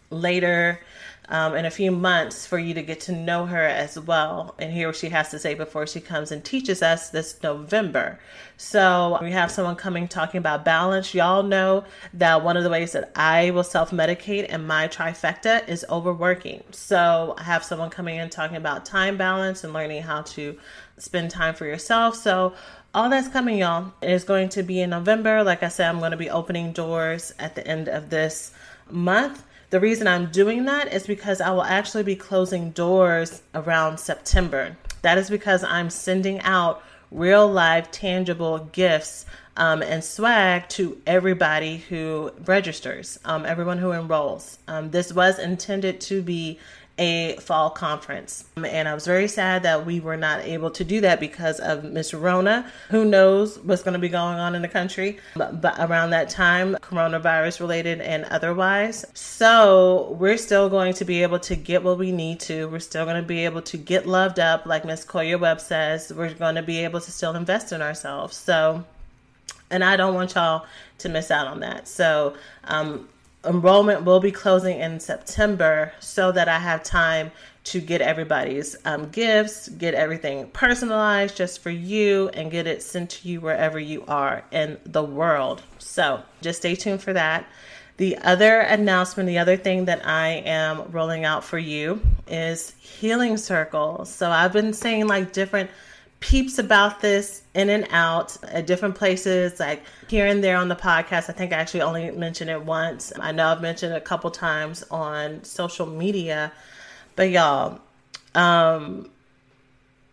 later 0.09 0.79
um, 1.29 1.55
in 1.55 1.65
a 1.65 1.71
few 1.71 1.91
months 1.91 2.45
for 2.45 2.59
you 2.59 2.73
to 2.73 2.81
get 2.81 2.99
to 3.01 3.11
know 3.11 3.45
her 3.45 3.65
as 3.65 3.99
well 3.99 4.55
and 4.59 4.71
hear 4.71 4.87
what 4.87 4.95
she 4.95 5.09
has 5.09 5.29
to 5.29 5.39
say 5.39 5.53
before 5.53 5.87
she 5.87 5.99
comes 5.99 6.31
and 6.31 6.43
teaches 6.43 6.81
us 6.81 7.09
this 7.09 7.41
November. 7.41 8.19
So 8.57 9.17
we 9.21 9.31
have 9.31 9.51
someone 9.51 9.75
coming 9.75 10.07
talking 10.07 10.37
about 10.37 10.63
balance. 10.63 11.13
Y'all 11.13 11.43
know 11.43 11.83
that 12.13 12.43
one 12.43 12.57
of 12.57 12.63
the 12.63 12.69
ways 12.69 12.91
that 12.91 13.11
I 13.15 13.51
will 13.51 13.63
self 13.63 13.91
medicate 13.91 14.45
and 14.49 14.67
my 14.67 14.87
trifecta 14.87 15.67
is 15.67 15.85
overworking. 15.89 16.63
So 16.71 17.35
I 17.37 17.43
have 17.43 17.63
someone 17.63 17.89
coming 17.89 18.17
in 18.17 18.29
talking 18.29 18.57
about 18.57 18.85
time 18.85 19.17
balance 19.17 19.63
and 19.63 19.73
learning 19.73 20.03
how 20.03 20.21
to 20.21 20.57
spend 20.97 21.31
time 21.31 21.55
for 21.55 21.65
yourself. 21.65 22.15
So 22.15 22.53
all 22.93 23.09
that's 23.09 23.27
coming, 23.27 23.57
y'all, 23.57 23.93
is 24.01 24.23
going 24.23 24.49
to 24.49 24.63
be 24.63 24.79
in 24.79 24.91
November. 24.91 25.43
Like 25.43 25.63
I 25.63 25.67
said, 25.67 25.89
I'm 25.89 25.99
going 25.99 26.11
to 26.11 26.17
be 26.17 26.29
opening 26.29 26.71
doors 26.71 27.33
at 27.39 27.55
the 27.55 27.67
end 27.67 27.89
of 27.89 28.09
this 28.09 28.53
month. 28.89 29.43
The 29.69 29.79
reason 29.79 30.07
I'm 30.07 30.31
doing 30.31 30.65
that 30.65 30.93
is 30.93 31.07
because 31.07 31.41
I 31.41 31.51
will 31.51 31.63
actually 31.63 32.03
be 32.03 32.15
closing 32.15 32.71
doors 32.71 33.41
around 33.53 33.99
September. 33.99 34.77
That 35.01 35.17
is 35.17 35.29
because 35.29 35.63
I'm 35.63 35.89
sending 35.89 36.39
out 36.41 36.83
real 37.11 37.47
life, 37.47 37.91
tangible 37.91 38.59
gifts 38.71 39.25
um, 39.57 39.81
and 39.81 40.03
swag 40.03 40.67
to 40.69 41.01
everybody 41.07 41.77
who 41.77 42.31
registers, 42.45 43.19
um, 43.25 43.45
everyone 43.45 43.77
who 43.77 43.91
enrolls. 43.91 44.59
Um, 44.67 44.91
this 44.91 45.13
was 45.13 45.39
intended 45.39 46.01
to 46.01 46.21
be 46.21 46.59
a 46.97 47.35
fall 47.37 47.69
conference. 47.69 48.45
And 48.55 48.87
I 48.87 48.93
was 48.93 49.05
very 49.05 49.27
sad 49.27 49.63
that 49.63 49.85
we 49.85 49.99
were 49.99 50.15
not 50.15 50.41
able 50.41 50.71
to 50.71 50.83
do 50.83 51.01
that 51.01 51.19
because 51.19 51.59
of 51.59 51.83
Miss 51.83 52.13
Rona. 52.13 52.71
Who 52.89 53.03
knows 53.03 53.59
what's 53.59 53.83
going 53.83 53.93
to 53.93 53.99
be 53.99 54.07
going 54.07 54.39
on 54.39 54.55
in 54.55 54.61
the 54.61 54.69
country 54.69 55.19
but, 55.35 55.59
but 55.61 55.75
around 55.79 56.11
that 56.11 56.29
time, 56.29 56.75
coronavirus 56.75 57.59
related 57.59 57.99
and 57.99 58.23
otherwise. 58.25 59.05
So 59.13 60.15
we're 60.19 60.37
still 60.37 60.69
going 60.69 60.93
to 60.93 61.05
be 61.05 61.23
able 61.23 61.39
to 61.39 61.55
get 61.55 61.83
what 61.83 61.97
we 61.97 62.11
need 62.11 62.39
to. 62.41 62.67
We're 62.69 62.79
still 62.79 63.03
going 63.05 63.21
to 63.21 63.27
be 63.27 63.43
able 63.43 63.61
to 63.63 63.77
get 63.77 64.07
loved 64.07 64.39
up, 64.39 64.65
like 64.65 64.85
Miss 64.85 65.05
Koya 65.05 65.39
Webb 65.39 65.59
says. 65.59 66.13
We're 66.15 66.33
going 66.33 66.55
to 66.55 66.63
be 66.63 66.83
able 66.85 67.01
to 67.01 67.11
still 67.11 67.35
invest 67.35 67.73
in 67.73 67.81
ourselves. 67.81 68.37
So, 68.37 68.85
and 69.69 69.83
I 69.83 69.97
don't 69.97 70.13
want 70.13 70.35
y'all 70.35 70.65
to 70.99 71.09
miss 71.09 71.29
out 71.29 71.47
on 71.47 71.59
that. 71.59 71.89
So, 71.89 72.35
um, 72.65 73.09
enrollment 73.45 74.03
will 74.03 74.19
be 74.19 74.31
closing 74.31 74.79
in 74.79 74.99
September 74.99 75.93
so 75.99 76.31
that 76.31 76.47
I 76.47 76.59
have 76.59 76.83
time 76.83 77.31
to 77.65 77.81
get 77.81 77.99
everybody's 77.99 78.75
um, 78.85 79.09
gifts, 79.09 79.69
get 79.69 79.95
everything 79.95 80.47
personalized 80.49 81.35
just 81.35 81.61
for 81.61 81.71
you, 81.71 82.29
and 82.29 82.51
get 82.51 82.67
it 82.67 82.83
sent 82.83 83.09
to 83.09 83.27
you 83.27 83.41
wherever 83.41 83.79
you 83.79 84.03
are 84.07 84.43
in 84.51 84.77
the 84.85 85.03
world. 85.03 85.63
So 85.79 86.21
just 86.41 86.59
stay 86.59 86.75
tuned 86.75 87.01
for 87.01 87.13
that. 87.13 87.47
The 87.97 88.17
other 88.17 88.59
announcement, 88.59 89.27
the 89.27 89.37
other 89.37 89.57
thing 89.57 89.85
that 89.85 90.05
I 90.05 90.43
am 90.45 90.91
rolling 90.91 91.23
out 91.23 91.43
for 91.43 91.57
you 91.57 92.01
is 92.27 92.75
Healing 92.79 93.37
Circle. 93.37 94.05
So 94.05 94.29
I've 94.29 94.53
been 94.53 94.73
saying 94.73 95.07
like 95.07 95.31
different 95.31 95.71
peeps 96.25 96.57
about 96.57 97.01
this 97.01 97.43
in 97.53 97.69
and 97.69 97.85
out 97.91 98.35
at 98.45 98.65
different 98.65 98.95
places, 98.95 99.59
like 99.59 99.83
here 100.07 100.25
and 100.25 100.43
there 100.43 100.57
on 100.57 100.69
the 100.69 100.75
podcast. 100.75 101.29
I 101.29 101.33
think 101.33 101.53
I 101.53 101.57
actually 101.57 101.83
only 101.83 102.09
mentioned 102.09 102.49
it 102.49 102.63
once. 102.63 103.13
I 103.19 103.31
know 103.31 103.49
I've 103.49 103.61
mentioned 103.61 103.93
it 103.93 103.97
a 103.97 104.01
couple 104.01 104.31
times 104.31 104.83
on 104.89 105.43
social 105.43 105.85
media, 105.85 106.51
but 107.15 107.29
y'all, 107.29 107.79
um, 108.33 109.11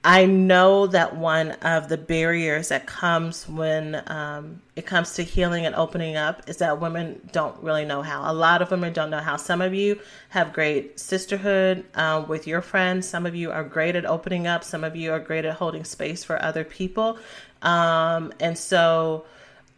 I 0.05 0.25
know 0.25 0.89
that 0.89 1.17
one 1.17 1.53
of 1.63 1.89
the 1.89 1.97
barriers 1.97 2.69
that 2.69 2.87
comes 2.87 3.49
when 3.49 4.03
um, 4.09 4.61
it 4.75 4.85
comes 4.85 5.15
to 5.15 5.23
healing 5.23 5.65
and 5.65 5.77
opening 5.77 6.17
up 6.17 6.49
is 6.49 6.57
that 6.57 6.81
women 6.81 7.29
don't 7.31 7.57
really 7.63 7.85
know 7.85 8.03
how. 8.03 8.29
A 8.29 8.35
lot 8.35 8.63
of 8.63 8.73
women 8.73 8.93
don't 8.93 9.11
know 9.11 9.21
how. 9.21 9.37
Some 9.37 9.61
of 9.61 9.75
you 9.75 10.01
have 10.31 10.53
great 10.53 10.99
sisterhood 10.99 11.85
um, 11.95 12.27
with 12.27 12.49
your 12.49 12.63
friends. 12.63 13.09
Some 13.09 13.27
of 13.27 13.37
you 13.37 13.53
are 13.53 13.63
great 13.63 13.95
at 13.95 14.05
opening 14.05 14.49
up. 14.49 14.65
Some 14.65 14.83
of 14.83 14.97
you 14.97 15.13
are 15.13 15.21
great 15.21 15.45
at 15.45 15.55
holding 15.55 15.85
space 15.85 16.25
for 16.25 16.43
other 16.43 16.65
people. 16.65 17.19
Um, 17.63 18.33
and 18.41 18.59
so 18.59 19.25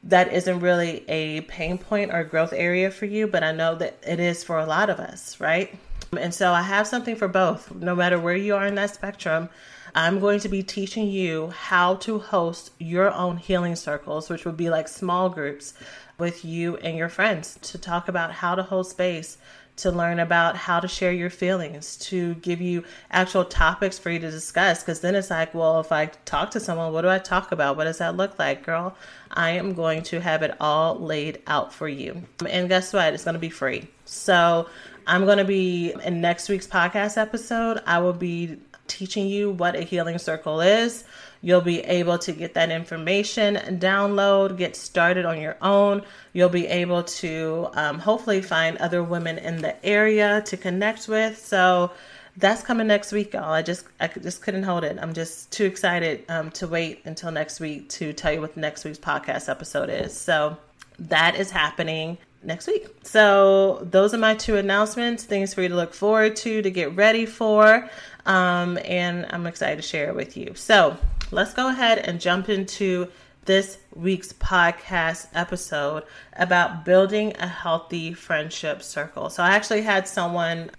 that 0.04 0.32
isn't 0.32 0.60
really 0.60 1.04
a 1.06 1.42
pain 1.42 1.76
point 1.76 2.14
or 2.14 2.24
growth 2.24 2.54
area 2.54 2.90
for 2.90 3.04
you, 3.04 3.26
but 3.26 3.44
I 3.44 3.52
know 3.52 3.74
that 3.74 3.98
it 4.06 4.20
is 4.20 4.42
for 4.42 4.58
a 4.58 4.64
lot 4.64 4.88
of 4.88 5.00
us, 5.00 5.38
right? 5.38 5.74
And 6.18 6.32
so 6.32 6.52
I 6.52 6.62
have 6.62 6.86
something 6.86 7.16
for 7.16 7.28
both, 7.28 7.74
no 7.74 7.94
matter 7.94 8.18
where 8.18 8.36
you 8.36 8.54
are 8.54 8.66
in 8.66 8.74
that 8.76 8.94
spectrum. 8.94 9.50
I'm 9.94 10.18
going 10.18 10.40
to 10.40 10.48
be 10.48 10.62
teaching 10.62 11.06
you 11.06 11.50
how 11.50 11.94
to 11.96 12.18
host 12.18 12.72
your 12.78 13.12
own 13.12 13.36
healing 13.36 13.76
circles, 13.76 14.28
which 14.28 14.44
would 14.44 14.56
be 14.56 14.68
like 14.68 14.88
small 14.88 15.28
groups 15.28 15.74
with 16.18 16.44
you 16.44 16.76
and 16.78 16.96
your 16.96 17.08
friends 17.08 17.58
to 17.62 17.78
talk 17.78 18.08
about 18.08 18.32
how 18.32 18.56
to 18.56 18.64
hold 18.64 18.88
space, 18.88 19.38
to 19.76 19.92
learn 19.92 20.18
about 20.18 20.56
how 20.56 20.80
to 20.80 20.88
share 20.88 21.12
your 21.12 21.30
feelings, 21.30 21.96
to 21.96 22.34
give 22.36 22.60
you 22.60 22.82
actual 23.12 23.44
topics 23.44 23.96
for 23.96 24.10
you 24.10 24.18
to 24.18 24.30
discuss. 24.30 24.82
Because 24.82 25.00
then 25.00 25.14
it's 25.14 25.30
like, 25.30 25.54
well, 25.54 25.78
if 25.78 25.92
I 25.92 26.06
talk 26.24 26.50
to 26.52 26.60
someone, 26.60 26.92
what 26.92 27.02
do 27.02 27.08
I 27.08 27.18
talk 27.18 27.52
about? 27.52 27.76
What 27.76 27.84
does 27.84 27.98
that 27.98 28.16
look 28.16 28.36
like, 28.38 28.64
girl? 28.64 28.96
I 29.30 29.50
am 29.50 29.74
going 29.74 30.02
to 30.04 30.20
have 30.20 30.42
it 30.42 30.56
all 30.60 30.98
laid 30.98 31.40
out 31.46 31.72
for 31.72 31.88
you. 31.88 32.22
And 32.48 32.68
guess 32.68 32.92
what? 32.92 33.14
It's 33.14 33.24
going 33.24 33.34
to 33.34 33.40
be 33.40 33.50
free. 33.50 33.88
So 34.04 34.68
I'm 35.06 35.24
going 35.24 35.38
to 35.38 35.44
be 35.44 35.94
in 36.04 36.20
next 36.20 36.48
week's 36.48 36.66
podcast 36.66 37.16
episode. 37.16 37.80
I 37.86 37.98
will 37.98 38.12
be 38.12 38.58
teaching 38.86 39.26
you 39.26 39.50
what 39.50 39.76
a 39.76 39.82
healing 39.82 40.18
circle 40.18 40.60
is. 40.60 41.04
You'll 41.40 41.60
be 41.60 41.80
able 41.80 42.18
to 42.18 42.32
get 42.32 42.54
that 42.54 42.70
information, 42.70 43.56
download, 43.78 44.56
get 44.56 44.76
started 44.76 45.26
on 45.26 45.40
your 45.40 45.56
own. 45.60 46.02
You'll 46.32 46.48
be 46.48 46.66
able 46.66 47.02
to 47.04 47.68
um, 47.74 47.98
hopefully 47.98 48.40
find 48.40 48.78
other 48.78 49.02
women 49.02 49.36
in 49.38 49.60
the 49.60 49.84
area 49.84 50.42
to 50.46 50.56
connect 50.56 51.06
with. 51.06 51.44
So 51.44 51.90
that's 52.36 52.62
coming 52.62 52.86
next 52.86 53.12
week, 53.12 53.34
y'all. 53.34 53.52
I 53.52 53.62
just 53.62 53.86
I 54.00 54.08
just 54.08 54.42
couldn't 54.42 54.64
hold 54.64 54.84
it. 54.84 54.98
I'm 55.00 55.12
just 55.12 55.52
too 55.52 55.64
excited 55.64 56.24
um, 56.28 56.50
to 56.52 56.66
wait 56.66 57.02
until 57.04 57.30
next 57.30 57.60
week 57.60 57.88
to 57.90 58.12
tell 58.12 58.32
you 58.32 58.40
what 58.40 58.56
next 58.56 58.84
week's 58.84 58.98
podcast 58.98 59.48
episode 59.48 59.90
is. 59.90 60.18
So 60.18 60.56
that 60.98 61.36
is 61.36 61.50
happening 61.50 62.18
next 62.44 62.66
week. 62.66 62.86
So 63.02 63.86
those 63.90 64.14
are 64.14 64.18
my 64.18 64.34
two 64.34 64.56
announcements, 64.56 65.24
things 65.24 65.54
for 65.54 65.62
you 65.62 65.68
to 65.68 65.74
look 65.74 65.94
forward 65.94 66.36
to, 66.36 66.62
to 66.62 66.70
get 66.70 66.94
ready 66.94 67.26
for. 67.26 67.88
Um, 68.26 68.78
and 68.84 69.26
I'm 69.30 69.46
excited 69.46 69.76
to 69.76 69.82
share 69.82 70.08
it 70.08 70.14
with 70.14 70.36
you. 70.36 70.54
So 70.54 70.96
let's 71.30 71.54
go 71.54 71.68
ahead 71.68 71.98
and 71.98 72.20
jump 72.20 72.48
into 72.48 73.08
this 73.44 73.78
week's 73.94 74.32
podcast 74.32 75.26
episode 75.34 76.04
about 76.34 76.84
building 76.84 77.34
a 77.38 77.46
healthy 77.46 78.14
friendship 78.14 78.82
circle. 78.82 79.28
So 79.28 79.42
I 79.42 79.50
actually 79.50 79.82
had 79.82 80.08
someone 80.08 80.70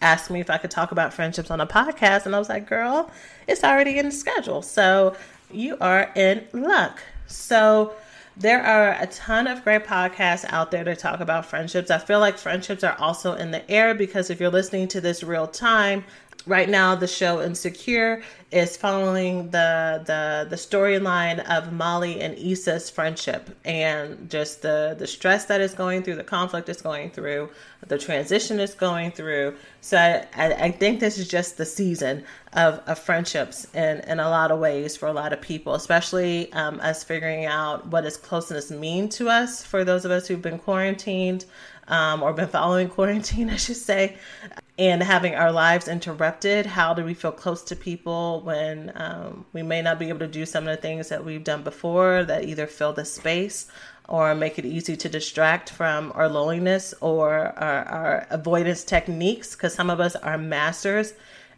ask 0.00 0.30
me 0.30 0.40
if 0.40 0.48
I 0.48 0.58
could 0.58 0.70
talk 0.70 0.92
about 0.92 1.12
friendships 1.12 1.50
on 1.50 1.60
a 1.60 1.66
podcast, 1.66 2.24
and 2.24 2.34
I 2.34 2.38
was 2.38 2.48
like, 2.48 2.68
girl, 2.68 3.10
it's 3.46 3.64
already 3.64 3.98
in 3.98 4.06
the 4.06 4.12
schedule. 4.12 4.62
So 4.62 5.16
you 5.50 5.76
are 5.80 6.10
in 6.14 6.46
luck. 6.52 7.02
So 7.26 7.92
there 8.38 8.62
are 8.62 8.96
a 9.00 9.06
ton 9.08 9.48
of 9.48 9.64
great 9.64 9.84
podcasts 9.84 10.44
out 10.50 10.70
there 10.70 10.84
to 10.84 10.94
talk 10.94 11.18
about 11.18 11.44
friendships. 11.44 11.90
I 11.90 11.98
feel 11.98 12.20
like 12.20 12.38
friendships 12.38 12.84
are 12.84 12.96
also 13.00 13.32
in 13.32 13.50
the 13.50 13.68
air 13.68 13.94
because 13.94 14.30
if 14.30 14.38
you're 14.38 14.48
listening 14.48 14.86
to 14.88 15.00
this 15.00 15.24
real 15.24 15.48
time, 15.48 16.04
right 16.48 16.68
now 16.68 16.94
the 16.94 17.06
show 17.06 17.42
insecure 17.42 18.22
is 18.50 18.76
following 18.76 19.50
the 19.50 20.02
the 20.06 20.46
the 20.48 20.56
storyline 20.56 21.38
of 21.50 21.72
molly 21.72 22.20
and 22.20 22.36
issa's 22.38 22.88
friendship 22.88 23.56
and 23.64 24.30
just 24.30 24.62
the 24.62 24.96
the 24.98 25.06
stress 25.06 25.44
that 25.44 25.60
is 25.60 25.74
going 25.74 26.02
through 26.02 26.14
the 26.14 26.24
conflict 26.24 26.68
is 26.68 26.80
going 26.80 27.10
through 27.10 27.48
the 27.86 27.96
transition 27.96 28.58
is 28.58 28.74
going 28.74 29.12
through. 29.12 29.54
So 29.82 29.96
i 29.98 30.26
i, 30.34 30.52
I 30.52 30.70
think 30.70 30.98
this 30.98 31.18
is 31.18 31.28
just 31.28 31.58
the 31.58 31.66
season 31.66 32.24
of, 32.54 32.80
of 32.86 32.98
friendships 32.98 33.66
in 33.74 34.00
in 34.00 34.18
a 34.18 34.28
lot 34.28 34.50
of 34.50 34.58
ways 34.58 34.96
for 34.96 35.06
a 35.06 35.12
lot 35.12 35.32
of 35.32 35.40
people 35.40 35.74
especially 35.74 36.50
um, 36.54 36.80
us 36.80 37.04
figuring 37.04 37.44
out 37.44 37.86
what 37.88 38.02
does 38.02 38.16
closeness 38.16 38.70
mean 38.70 39.08
to 39.10 39.28
us 39.28 39.62
for 39.62 39.84
those 39.84 40.04
of 40.04 40.10
us 40.10 40.26
who've 40.26 40.42
been 40.42 40.58
quarantined 40.58 41.44
um, 41.88 42.22
or 42.22 42.32
been 42.32 42.48
following 42.48 42.88
quarantine, 42.98 43.50
I 43.50 43.56
should 43.56 43.76
say, 43.76 44.16
and 44.78 45.02
having 45.02 45.34
our 45.34 45.50
lives 45.50 45.88
interrupted. 45.88 46.64
How 46.64 46.94
do 46.94 47.04
we 47.04 47.12
feel 47.12 47.32
close 47.32 47.62
to 47.64 47.76
people 47.76 48.42
when 48.42 48.92
um, 48.94 49.44
we 49.52 49.62
may 49.62 49.82
not 49.82 49.98
be 49.98 50.08
able 50.08 50.20
to 50.20 50.28
do 50.28 50.46
some 50.46 50.68
of 50.68 50.76
the 50.76 50.80
things 50.80 51.08
that 51.08 51.24
we've 51.24 51.42
done 51.42 51.64
before 51.64 52.24
that 52.24 52.44
either 52.44 52.66
fill 52.66 52.92
the 52.92 53.04
space 53.04 53.66
or 54.08 54.34
make 54.36 54.58
it 54.58 54.64
easy 54.64 54.96
to 54.96 55.08
distract 55.08 55.70
from 55.70 56.12
our 56.14 56.28
loneliness 56.28 56.94
or 57.00 57.52
our, 57.58 57.84
our 57.86 58.26
avoidance 58.30 58.84
techniques? 58.84 59.56
Because 59.56 59.74
some 59.74 59.90
of 59.90 59.98
us 59.98 60.14
are 60.14 60.38
masters 60.38 61.12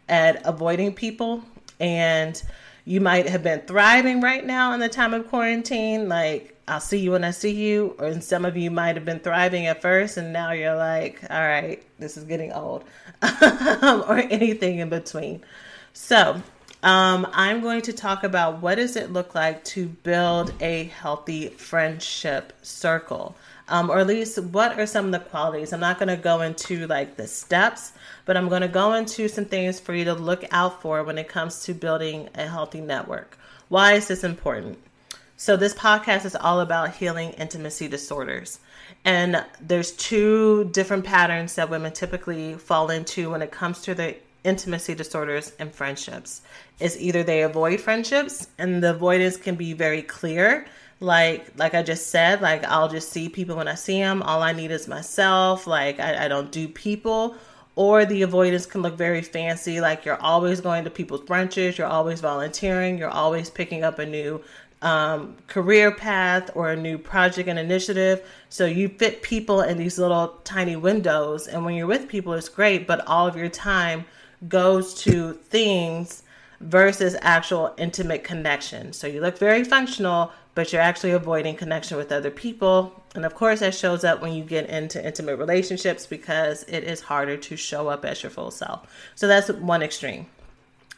at 0.09 0.41
avoiding 0.45 0.93
people 0.93 1.43
and 1.79 2.41
you 2.85 2.99
might 2.99 3.29
have 3.29 3.43
been 3.43 3.61
thriving 3.61 4.19
right 4.19 4.45
now 4.45 4.73
in 4.73 4.79
the 4.79 4.89
time 4.89 5.13
of 5.13 5.27
quarantine 5.27 6.09
like 6.09 6.57
I'll 6.71 6.79
see 6.79 6.99
you 6.99 7.11
when 7.11 7.25
I 7.25 7.31
see 7.31 7.51
you. 7.51 7.97
Or 7.99 8.05
and 8.05 8.23
some 8.23 8.45
of 8.45 8.55
you 8.55 8.71
might 8.71 8.95
have 8.95 9.03
been 9.03 9.19
thriving 9.19 9.65
at 9.67 9.81
first, 9.81 10.15
and 10.15 10.31
now 10.31 10.53
you're 10.53 10.75
like, 10.75 11.21
all 11.29 11.41
right, 11.41 11.83
this 11.99 12.15
is 12.15 12.23
getting 12.23 12.53
old, 12.53 12.85
or 13.21 14.17
anything 14.17 14.79
in 14.79 14.87
between. 14.87 15.43
So, 15.91 16.41
um, 16.81 17.27
I'm 17.33 17.59
going 17.59 17.81
to 17.81 17.93
talk 17.93 18.23
about 18.23 18.61
what 18.61 18.75
does 18.75 18.95
it 18.95 19.11
look 19.11 19.35
like 19.35 19.65
to 19.65 19.87
build 19.87 20.53
a 20.61 20.85
healthy 20.85 21.49
friendship 21.49 22.53
circle. 22.61 23.35
Um, 23.67 23.89
or 23.89 23.99
at 23.99 24.07
least 24.07 24.39
what 24.39 24.79
are 24.79 24.85
some 24.85 25.07
of 25.07 25.11
the 25.11 25.19
qualities. 25.19 25.73
I'm 25.73 25.81
not 25.81 25.99
going 25.99 26.07
to 26.07 26.15
go 26.15 26.39
into 26.39 26.87
like 26.87 27.17
the 27.17 27.27
steps, 27.27 27.91
but 28.25 28.37
I'm 28.37 28.47
going 28.47 28.61
to 28.61 28.69
go 28.69 28.93
into 28.93 29.27
some 29.27 29.45
things 29.45 29.77
for 29.81 29.93
you 29.93 30.05
to 30.05 30.13
look 30.13 30.45
out 30.51 30.81
for 30.81 31.03
when 31.03 31.17
it 31.17 31.27
comes 31.27 31.63
to 31.65 31.73
building 31.73 32.29
a 32.35 32.47
healthy 32.47 32.79
network. 32.79 33.37
Why 33.67 33.93
is 33.93 34.07
this 34.07 34.23
important? 34.23 34.79
So 35.41 35.57
this 35.57 35.73
podcast 35.73 36.25
is 36.25 36.35
all 36.35 36.59
about 36.59 36.93
healing 36.93 37.31
intimacy 37.31 37.87
disorders. 37.87 38.59
And 39.03 39.43
there's 39.59 39.91
two 39.93 40.65
different 40.65 41.03
patterns 41.03 41.55
that 41.55 41.67
women 41.67 41.93
typically 41.93 42.53
fall 42.53 42.91
into 42.91 43.31
when 43.31 43.41
it 43.41 43.49
comes 43.49 43.81
to 43.81 43.95
the 43.95 44.17
intimacy 44.43 44.93
disorders 44.93 45.53
and 45.57 45.73
friendships. 45.73 46.41
Is 46.79 46.95
either 47.01 47.23
they 47.23 47.41
avoid 47.41 47.81
friendships 47.81 48.49
and 48.59 48.83
the 48.83 48.91
avoidance 48.91 49.35
can 49.35 49.55
be 49.55 49.73
very 49.73 50.03
clear. 50.03 50.67
Like 50.99 51.47
like 51.57 51.73
i 51.73 51.81
just 51.81 52.11
said 52.11 52.43
like 52.43 52.63
i'll 52.65 52.87
just 52.87 53.09
see 53.09 53.27
people 53.27 53.55
when 53.55 53.67
i 53.67 53.73
see 53.73 53.99
them 53.99 54.21
all 54.21 54.43
i 54.43 54.51
need 54.51 54.69
is 54.69 54.87
myself. 54.87 55.65
Like 55.65 55.99
I, 55.99 56.25
I, 56.25 56.27
don't 56.27 56.51
do 56.51 56.67
people. 56.67 57.35
Or 57.75 58.05
the 58.05 58.21
avoidance 58.21 58.67
can 58.67 58.81
look 58.81 58.95
very 58.95 59.21
fancy. 59.21 59.81
Like 59.81 60.05
you're 60.05 60.21
always 60.21 60.61
going 60.61 60.83
to 60.83 60.91
people's 60.91 61.21
brunches. 61.21 61.77
You're 61.77 61.87
always 61.87 62.19
volunteering. 62.21 62.99
You're 62.99 63.09
always 63.09 63.49
picking 63.49 63.83
up 63.83 63.97
a 63.97 64.05
new 64.05 64.43
um, 64.81 65.35
career 65.47 65.91
path 65.91 66.49
or 66.55 66.71
a 66.71 66.75
new 66.75 66.97
project 66.97 67.47
and 67.47 67.59
initiative. 67.59 68.27
So 68.49 68.65
you 68.65 68.89
fit 68.89 69.21
people 69.21 69.61
in 69.61 69.77
these 69.77 69.99
little 69.99 70.39
tiny 70.43 70.75
windows. 70.75 71.47
And 71.47 71.63
when 71.63 71.75
you're 71.75 71.87
with 71.87 72.07
people, 72.07 72.33
it's 72.33 72.49
great, 72.49 72.87
but 72.87 73.05
all 73.07 73.27
of 73.27 73.35
your 73.35 73.49
time 73.49 74.05
goes 74.47 74.93
to 75.03 75.33
things 75.33 76.23
versus 76.59 77.15
actual 77.21 77.73
intimate 77.77 78.23
connection. 78.23 78.93
So 78.93 79.07
you 79.07 79.21
look 79.21 79.37
very 79.37 79.63
functional, 79.63 80.31
but 80.53 80.71
you're 80.73 80.81
actually 80.81 81.11
avoiding 81.11 81.55
connection 81.55 81.97
with 81.97 82.11
other 82.11 82.31
people. 82.31 83.03
And 83.15 83.25
of 83.25 83.35
course, 83.35 83.59
that 83.59 83.75
shows 83.75 84.03
up 84.03 84.21
when 84.21 84.33
you 84.33 84.43
get 84.43 84.69
into 84.69 85.03
intimate 85.03 85.37
relationships 85.37 86.05
because 86.05 86.63
it 86.63 86.83
is 86.83 87.01
harder 87.01 87.37
to 87.37 87.55
show 87.55 87.87
up 87.87 88.05
as 88.05 88.23
your 88.23 88.29
full 88.29 88.51
self. 88.51 88.87
So 89.15 89.27
that's 89.27 89.49
one 89.49 89.83
extreme. 89.83 90.27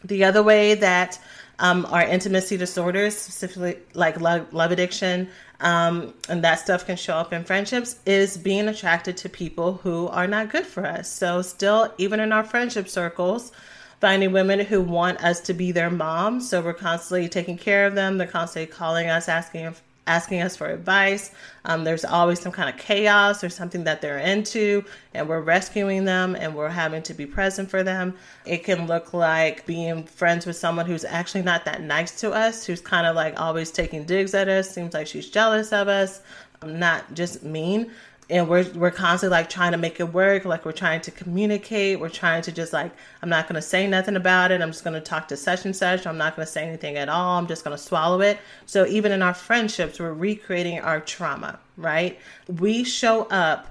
The 0.04 0.24
other 0.24 0.44
way 0.44 0.74
that 0.76 1.20
um, 1.60 1.86
are 1.90 2.04
intimacy 2.04 2.58
disorders, 2.58 3.18
specifically 3.18 3.78
like 3.94 4.20
love, 4.20 4.54
love 4.54 4.72
addiction, 4.72 5.30
um, 5.60 6.14
and 6.28 6.44
that 6.44 6.60
stuff 6.60 6.86
can 6.86 6.98
show 6.98 7.16
up 7.16 7.32
in 7.32 7.44
friendships, 7.44 7.98
is 8.06 8.38
being 8.38 8.68
attracted 8.68 9.18
to 9.18 9.30
people 9.30 9.76
who 9.76 10.08
are 10.08 10.28
not 10.28 10.50
good 10.50 10.66
for 10.66 10.86
us. 10.86 11.10
So, 11.10 11.42
still, 11.42 11.94
even 11.98 12.20
in 12.20 12.32
our 12.32 12.44
friendship 12.44 12.90
circles, 12.90 13.52
finding 14.02 14.32
women 14.34 14.60
who 14.60 14.82
want 14.82 15.24
us 15.24 15.40
to 15.42 15.54
be 15.54 15.72
their 15.72 15.90
mom. 15.90 16.42
So, 16.42 16.62
we're 16.62 16.74
constantly 16.74 17.30
taking 17.30 17.58
care 17.58 17.86
of 17.86 17.96
them, 17.96 18.18
they're 18.18 18.28
constantly 18.28 18.74
calling 18.74 19.10
us, 19.10 19.30
asking 19.30 19.74
asking 20.06 20.42
us 20.42 20.56
for 20.56 20.68
advice. 20.68 21.32
Um, 21.66 21.84
there's 21.84 22.04
always 22.04 22.40
some 22.42 22.52
kind 22.52 22.70
of 22.70 22.78
chaos 22.78 23.44
or 23.44 23.50
something 23.50 23.86
that 23.86 24.02
they're 24.02 24.18
into, 24.18 24.84
and 25.14 25.30
we're 25.30 25.42
rescuing 25.42 26.06
them 26.06 26.36
and 26.36 26.54
we're 26.56 26.70
having 26.70 27.02
to 27.04 27.14
be 27.14 27.26
present 27.26 27.70
for 27.70 27.84
them. 27.84 28.16
It 28.46 28.64
can 28.64 28.88
look 28.88 29.14
like 29.14 29.66
being 29.66 30.04
friends 30.04 30.46
with 30.46 30.58
someone 30.58 30.86
who's 30.86 31.06
actually 31.06 31.44
not 31.44 31.66
that 31.66 31.82
nice 31.82 32.20
to 32.22 32.32
us, 32.32 32.66
who's 32.66 32.82
kind 32.82 33.08
of 33.08 33.16
like 33.16 33.40
always 33.40 33.72
taking 33.72 34.04
digs 34.04 34.34
at 34.34 34.50
us, 34.50 34.70
seems 34.70 34.94
like 34.94 35.08
she's 35.08 35.30
jealous 35.30 35.72
of 35.72 35.88
us, 35.88 36.22
um, 36.62 36.80
not 36.80 37.14
just 37.14 37.44
mean. 37.44 37.92
And 38.34 38.50
we're 38.50 38.70
we're 38.74 38.92
constantly 38.92 39.38
like 39.38 39.50
trying 39.50 39.72
to 39.72 39.78
make 39.78 40.00
it 40.00 40.12
work 40.14 40.44
like 40.44 40.66
we're 40.66 40.72
trying 40.72 41.00
to 41.00 41.12
communicate 41.12 42.00
we're 42.00 42.10
trying 42.10 42.42
to 42.42 42.52
just 42.52 42.74
like 42.74 42.92
i'm 43.22 43.30
not 43.30 43.48
going 43.48 43.56
to 43.56 43.62
say 43.62 43.88
nothing 43.88 44.16
about 44.16 44.52
it 44.52 44.62
i'm 44.62 44.72
just 44.72 44.84
going 44.84 44.94
to 44.94 45.00
talk 45.02 45.28
to 45.28 45.38
such 45.38 45.64
and 45.66 45.76
such 45.76 46.06
i'm 46.06 46.18
not 46.18 46.36
going 46.36 46.46
to 46.46 46.52
say 46.52 46.68
anything 46.68 46.98
at 46.98 47.08
all 47.08 47.38
i'm 47.38 47.48
just 47.48 47.64
going 47.64 47.76
to 47.76 47.82
swallow 47.82 48.20
it. 48.20 48.38
So 48.66 48.86
even 48.88 49.12
in 49.12 49.22
our 49.22 49.34
friendships 49.34 50.00
we're 50.00 50.14
recreating 50.14 50.80
our 50.80 51.00
trauma 51.00 51.60
right? 51.78 52.20
We 52.48 52.84
show 52.84 53.24
up 53.26 53.70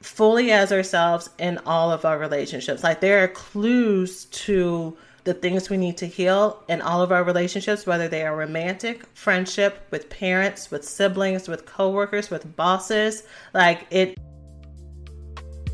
fully 0.00 0.52
as 0.52 0.72
ourselves 0.72 1.30
in 1.38 1.58
all 1.66 1.90
of 1.90 2.04
our 2.04 2.18
relationships. 2.18 2.84
Like 2.84 3.00
there 3.00 3.22
are 3.24 3.28
clues 3.28 4.26
to 4.26 4.96
the 5.26 5.34
things 5.34 5.68
we 5.68 5.76
need 5.76 5.98
to 5.98 6.06
heal 6.06 6.62
in 6.68 6.80
all 6.80 7.02
of 7.02 7.10
our 7.10 7.24
relationships, 7.24 7.84
whether 7.84 8.08
they 8.08 8.24
are 8.24 8.36
romantic, 8.36 9.04
friendship, 9.12 9.86
with 9.90 10.08
parents, 10.08 10.70
with 10.70 10.84
siblings, 10.84 11.48
with 11.48 11.66
coworkers, 11.66 12.30
with 12.30 12.56
bosses. 12.56 13.24
Like 13.52 13.86
it. 13.90 14.16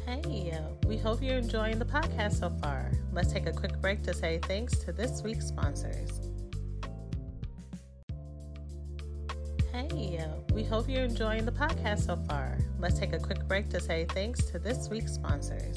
Hey, 0.07 0.59
we 0.87 0.97
hope 0.97 1.23
you're 1.23 1.37
enjoying 1.37 1.79
the 1.79 1.85
podcast 1.85 2.41
so 2.41 2.51
far. 2.63 2.91
Let's 3.13 3.31
take 3.33 3.47
a 3.47 3.53
quick 3.53 3.79
break 3.81 4.03
to 4.05 4.15
say 4.15 4.41
thanks 4.43 4.79
to 4.79 4.93
this 4.93 5.23
week's 5.23 5.47
sponsors. 5.47 6.31
Hey, 9.71 10.27
we 10.53 10.65
hope 10.65 10.89
you're 10.89 11.05
enjoying 11.05 11.45
the 11.45 11.53
podcast 11.53 12.07
so 12.07 12.17
far. 12.29 12.59
Let's 12.79 12.99
take 12.99 13.13
a 13.13 13.19
quick 13.19 13.47
break 13.47 13.69
to 13.71 13.81
say 13.81 14.07
thanks 14.11 14.45
to 14.47 14.59
this 14.59 14.89
week's 14.89 15.13
sponsors. 15.13 15.77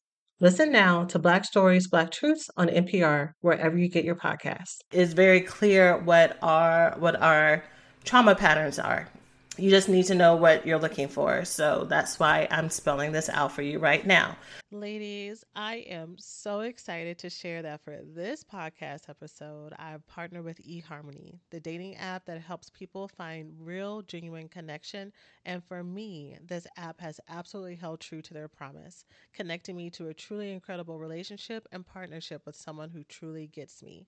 Listen 0.41 0.71
now 0.71 1.05
to 1.05 1.19
Black 1.19 1.45
Stories, 1.45 1.87
Black 1.87 2.09
Truths 2.09 2.49
on 2.57 2.67
NPR, 2.67 3.33
wherever 3.41 3.77
you 3.77 3.87
get 3.87 4.03
your 4.03 4.15
podcasts. 4.15 4.79
It's 4.91 5.13
very 5.13 5.39
clear 5.39 5.99
what 5.99 6.39
our 6.41 6.95
what 6.97 7.21
our 7.21 7.63
trauma 8.05 8.33
patterns 8.33 8.79
are. 8.79 9.07
You 9.61 9.69
just 9.69 9.89
need 9.89 10.07
to 10.07 10.15
know 10.15 10.35
what 10.35 10.65
you're 10.65 10.79
looking 10.79 11.07
for. 11.07 11.45
So 11.45 11.85
that's 11.87 12.19
why 12.19 12.47
I'm 12.49 12.71
spelling 12.71 13.11
this 13.11 13.29
out 13.29 13.51
for 13.51 13.61
you 13.61 13.77
right 13.77 14.03
now. 14.03 14.35
Ladies, 14.71 15.43
I 15.55 15.85
am 15.87 16.15
so 16.17 16.61
excited 16.61 17.19
to 17.19 17.29
share 17.29 17.61
that 17.61 17.83
for 17.83 17.99
this 18.03 18.43
podcast 18.43 19.07
episode, 19.07 19.73
I've 19.77 20.07
partnered 20.07 20.45
with 20.45 20.65
eHarmony, 20.65 21.37
the 21.51 21.59
dating 21.59 21.97
app 21.97 22.25
that 22.25 22.41
helps 22.41 22.71
people 22.71 23.07
find 23.07 23.53
real, 23.59 24.01
genuine 24.01 24.49
connection. 24.49 25.13
And 25.45 25.63
for 25.63 25.83
me, 25.83 26.37
this 26.43 26.65
app 26.75 26.99
has 26.99 27.19
absolutely 27.29 27.75
held 27.75 27.99
true 27.99 28.23
to 28.23 28.33
their 28.33 28.47
promise, 28.47 29.05
connecting 29.31 29.75
me 29.75 29.91
to 29.91 30.07
a 30.07 30.13
truly 30.15 30.53
incredible 30.53 30.97
relationship 30.97 31.67
and 31.71 31.85
partnership 31.85 32.47
with 32.47 32.55
someone 32.55 32.89
who 32.89 33.03
truly 33.03 33.45
gets 33.45 33.83
me. 33.83 34.07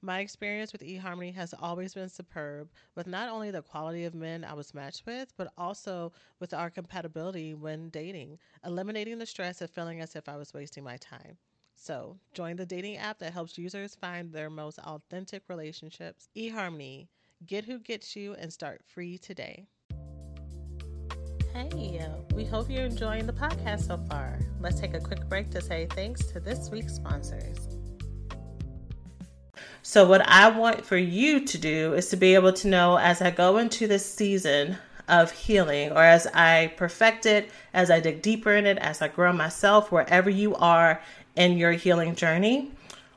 My 0.00 0.20
experience 0.20 0.72
with 0.72 0.82
eHarmony 0.82 1.34
has 1.34 1.52
always 1.60 1.92
been 1.92 2.08
superb, 2.08 2.68
with 2.94 3.08
not 3.08 3.28
only 3.28 3.50
the 3.50 3.62
quality 3.62 4.04
of 4.04 4.14
men 4.14 4.44
I 4.44 4.54
was 4.54 4.72
matched 4.72 5.04
with, 5.06 5.32
but 5.36 5.52
also 5.58 6.12
with 6.38 6.54
our 6.54 6.70
compatibility 6.70 7.54
when 7.54 7.88
dating, 7.90 8.38
eliminating 8.64 9.18
the 9.18 9.26
stress 9.26 9.60
of 9.60 9.70
feeling 9.70 10.00
as 10.00 10.14
if 10.14 10.28
I 10.28 10.36
was 10.36 10.54
wasting 10.54 10.84
my 10.84 10.98
time. 10.98 11.36
So, 11.74 12.16
join 12.32 12.54
the 12.54 12.66
dating 12.66 12.98
app 12.98 13.18
that 13.18 13.32
helps 13.32 13.58
users 13.58 13.96
find 13.96 14.32
their 14.32 14.50
most 14.50 14.78
authentic 14.78 15.42
relationships. 15.48 16.28
eHarmony, 16.36 17.08
get 17.44 17.64
who 17.64 17.80
gets 17.80 18.14
you 18.14 18.34
and 18.34 18.52
start 18.52 18.82
free 18.86 19.18
today. 19.18 19.66
Hey, 21.52 22.06
we 22.34 22.44
hope 22.44 22.70
you're 22.70 22.84
enjoying 22.84 23.26
the 23.26 23.32
podcast 23.32 23.88
so 23.88 23.96
far. 23.96 24.38
Let's 24.60 24.78
take 24.78 24.94
a 24.94 25.00
quick 25.00 25.28
break 25.28 25.50
to 25.50 25.60
say 25.60 25.88
thanks 25.90 26.26
to 26.26 26.38
this 26.38 26.70
week's 26.70 26.94
sponsors. 26.94 27.77
So, 29.88 30.06
what 30.06 30.20
I 30.28 30.50
want 30.50 30.84
for 30.84 30.98
you 30.98 31.46
to 31.46 31.56
do 31.56 31.94
is 31.94 32.10
to 32.10 32.16
be 32.18 32.34
able 32.34 32.52
to 32.52 32.68
know 32.68 32.98
as 32.98 33.22
I 33.22 33.30
go 33.30 33.56
into 33.56 33.86
this 33.86 34.04
season 34.04 34.76
of 35.08 35.32
healing, 35.32 35.92
or 35.92 36.02
as 36.02 36.26
I 36.26 36.74
perfect 36.76 37.24
it, 37.24 37.50
as 37.72 37.90
I 37.90 37.98
dig 37.98 38.20
deeper 38.20 38.54
in 38.54 38.66
it, 38.66 38.76
as 38.76 39.00
I 39.00 39.08
grow 39.08 39.32
myself, 39.32 39.90
wherever 39.90 40.28
you 40.28 40.54
are 40.56 41.00
in 41.36 41.56
your 41.56 41.72
healing 41.72 42.16
journey, 42.16 42.70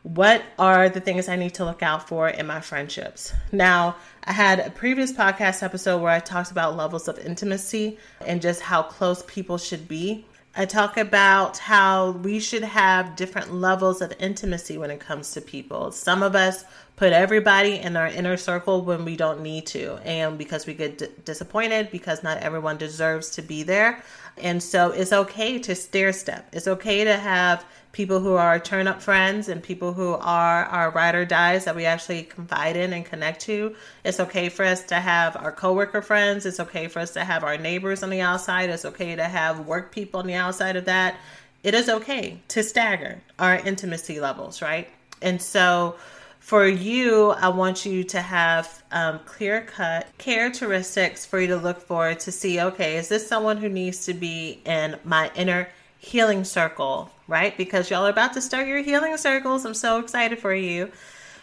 what 0.03 0.43
are 0.57 0.87
the 0.87 1.01
things 1.01 1.27
I 1.27 1.35
need 1.35 1.55
to 1.55 1.65
look 1.65 1.83
out 1.83 2.07
for 2.07 2.29
in 2.29 2.47
my 2.47 2.61
friendships? 2.61 3.33
Now, 3.51 3.97
I 4.23 4.31
had 4.31 4.59
a 4.59 4.71
previous 4.71 5.11
podcast 5.11 5.63
episode 5.63 6.01
where 6.01 6.13
I 6.13 6.19
talked 6.19 6.51
about 6.51 6.77
levels 6.77 7.09
of 7.09 7.19
intimacy 7.19 7.97
and 8.25 8.41
just 8.41 8.61
how 8.61 8.81
close 8.81 9.25
people 9.27 9.57
should 9.57 9.89
be. 9.89 10.25
I 10.53 10.65
talk 10.65 10.97
about 10.97 11.57
how 11.59 12.11
we 12.11 12.41
should 12.41 12.63
have 12.63 13.15
different 13.15 13.53
levels 13.53 14.01
of 14.01 14.13
intimacy 14.19 14.77
when 14.77 14.91
it 14.91 14.99
comes 14.99 15.31
to 15.31 15.41
people. 15.41 15.93
Some 15.93 16.21
of 16.21 16.35
us 16.35 16.65
put 16.97 17.13
everybody 17.13 17.75
in 17.75 17.95
our 17.95 18.07
inner 18.07 18.35
circle 18.35 18.81
when 18.81 19.05
we 19.05 19.15
don't 19.15 19.41
need 19.41 19.65
to, 19.67 19.95
and 20.03 20.37
because 20.37 20.65
we 20.65 20.73
get 20.73 20.97
d- 20.97 21.07
disappointed 21.23 21.89
because 21.89 22.21
not 22.21 22.37
everyone 22.39 22.77
deserves 22.77 23.29
to 23.31 23.41
be 23.41 23.63
there. 23.63 24.03
And 24.37 24.61
so 24.61 24.91
it's 24.91 25.13
okay 25.13 25.57
to 25.59 25.73
stair 25.73 26.11
step. 26.11 26.49
It's 26.51 26.67
okay 26.67 27.05
to 27.05 27.15
have 27.15 27.65
people 27.91 28.21
who 28.21 28.35
are 28.35 28.59
turn 28.59 28.87
up 28.87 29.01
friends 29.01 29.49
and 29.49 29.61
people 29.61 29.93
who 29.93 30.13
are 30.13 30.65
our 30.65 30.91
ride 30.91 31.15
or 31.15 31.25
dies 31.25 31.65
that 31.65 31.75
we 31.75 31.85
actually 31.85 32.23
confide 32.23 32.77
in 32.77 32.93
and 32.93 33.05
connect 33.05 33.41
to. 33.41 33.75
It's 34.05 34.19
okay 34.19 34.49
for 34.49 34.63
us 34.63 34.83
to 34.83 34.95
have 34.95 35.35
our 35.35 35.51
coworker 35.51 36.01
friends. 36.01 36.45
It's 36.45 36.59
okay 36.59 36.87
for 36.87 36.99
us 36.99 37.11
to 37.11 37.25
have 37.25 37.43
our 37.43 37.57
neighbors 37.57 38.01
on 38.01 38.09
the 38.09 38.21
outside. 38.21 38.69
It's 38.69 38.85
okay 38.85 39.15
to 39.15 39.25
have 39.25 39.67
work 39.67 39.91
people 39.91 40.21
on 40.21 40.27
the 40.27 40.35
outside 40.35 40.75
of 40.75 40.85
that. 40.85 41.17
It 41.63 41.73
is 41.73 41.89
okay 41.89 42.39
to 42.49 42.63
stagger 42.63 43.21
our 43.37 43.55
intimacy 43.55 44.19
levels, 44.19 44.61
right? 44.61 44.89
And 45.21 45.41
so 45.41 45.95
for 46.39 46.65
you, 46.67 47.31
I 47.31 47.49
want 47.49 47.85
you 47.85 48.03
to 48.05 48.21
have 48.21 48.83
um, 48.91 49.19
clear 49.25 49.61
cut 49.61 50.07
characteristics 50.17 51.25
for 51.25 51.39
you 51.39 51.47
to 51.47 51.57
look 51.57 51.79
for 51.79 52.15
to 52.15 52.31
see 52.31 52.59
okay, 52.59 52.97
is 52.97 53.09
this 53.09 53.27
someone 53.27 53.57
who 53.57 53.69
needs 53.69 54.05
to 54.05 54.13
be 54.13 54.61
in 54.65 54.97
my 55.03 55.29
inner 55.35 55.67
healing 56.01 56.43
circle, 56.43 57.11
right? 57.27 57.55
Because 57.55 57.89
y'all 57.89 58.07
are 58.07 58.09
about 58.09 58.33
to 58.33 58.41
start 58.41 58.67
your 58.67 58.81
healing 58.81 59.15
circles. 59.17 59.63
I'm 59.65 59.75
so 59.75 59.99
excited 59.99 60.39
for 60.39 60.53
you. 60.53 60.91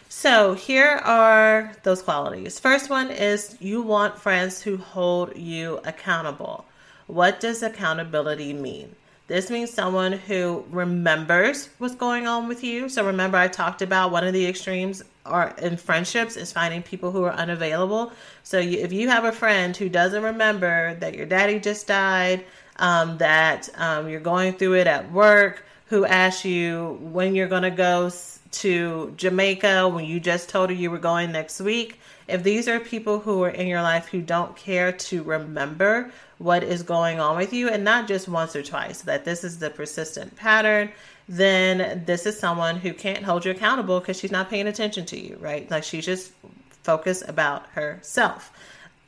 So, 0.09 0.53
here 0.53 0.99
are 1.03 1.71
those 1.83 2.01
qualities. 2.01 2.59
First 2.59 2.89
one 2.89 3.09
is 3.09 3.55
you 3.61 3.81
want 3.81 4.17
friends 4.17 4.61
who 4.61 4.75
hold 4.75 5.37
you 5.37 5.79
accountable. 5.85 6.65
What 7.07 7.39
does 7.39 7.63
accountability 7.63 8.53
mean? 8.53 8.95
This 9.27 9.49
means 9.49 9.71
someone 9.71 10.13
who 10.13 10.65
remembers 10.71 11.69
what's 11.77 11.95
going 11.95 12.27
on 12.27 12.47
with 12.47 12.63
you. 12.63 12.89
So 12.89 13.05
remember, 13.05 13.37
I 13.37 13.47
talked 13.47 13.81
about 13.81 14.11
one 14.11 14.25
of 14.25 14.33
the 14.33 14.45
extremes 14.45 15.03
are 15.23 15.53
in 15.59 15.77
friendships 15.77 16.35
is 16.35 16.51
finding 16.51 16.81
people 16.81 17.11
who 17.11 17.23
are 17.23 17.33
unavailable. 17.33 18.11
So 18.41 18.59
you, 18.59 18.79
if 18.79 18.91
you 18.91 19.07
have 19.07 19.25
a 19.25 19.31
friend 19.31 19.77
who 19.77 19.87
doesn't 19.87 20.23
remember 20.23 20.95
that 20.95 21.13
your 21.13 21.27
daddy 21.27 21.59
just 21.59 21.85
died, 21.85 22.43
um, 22.79 23.17
that 23.19 23.69
um, 23.75 24.09
you're 24.09 24.19
going 24.19 24.53
through 24.53 24.75
it 24.75 24.87
at 24.87 25.11
work, 25.11 25.63
who 25.87 26.05
asks 26.05 26.45
you 26.45 26.97
when 27.01 27.35
you're 27.35 27.47
going 27.47 27.63
to 27.63 27.71
go 27.71 28.09
to 28.51 29.13
Jamaica 29.15 29.87
when 29.87 30.05
you 30.05 30.19
just 30.19 30.49
told 30.49 30.69
her 30.69 30.75
you 30.75 30.89
were 30.89 30.97
going 30.97 31.31
next 31.31 31.59
week, 31.59 31.99
if 32.27 32.43
these 32.43 32.67
are 32.67 32.79
people 32.79 33.19
who 33.19 33.43
are 33.43 33.49
in 33.49 33.67
your 33.67 33.81
life 33.81 34.07
who 34.07 34.21
don't 34.21 34.55
care 34.55 34.91
to 34.91 35.23
remember 35.23 36.11
what 36.37 36.63
is 36.63 36.83
going 36.83 37.19
on 37.19 37.37
with 37.37 37.53
you 37.53 37.69
and 37.69 37.83
not 37.83 38.07
just 38.07 38.27
once 38.27 38.55
or 38.55 38.63
twice, 38.63 39.01
that 39.01 39.25
this 39.25 39.43
is 39.43 39.59
the 39.59 39.69
persistent 39.69 40.35
pattern, 40.35 40.91
then 41.27 42.03
this 42.05 42.25
is 42.25 42.39
someone 42.39 42.75
who 42.77 42.93
can't 42.93 43.23
hold 43.23 43.45
you 43.45 43.51
accountable 43.51 43.99
because 43.99 44.19
she's 44.19 44.31
not 44.31 44.49
paying 44.49 44.67
attention 44.67 45.05
to 45.05 45.19
you, 45.19 45.37
right? 45.39 45.69
Like 45.69 45.83
she's 45.83 46.05
just 46.05 46.31
focused 46.83 47.23
about 47.27 47.67
herself. 47.67 48.51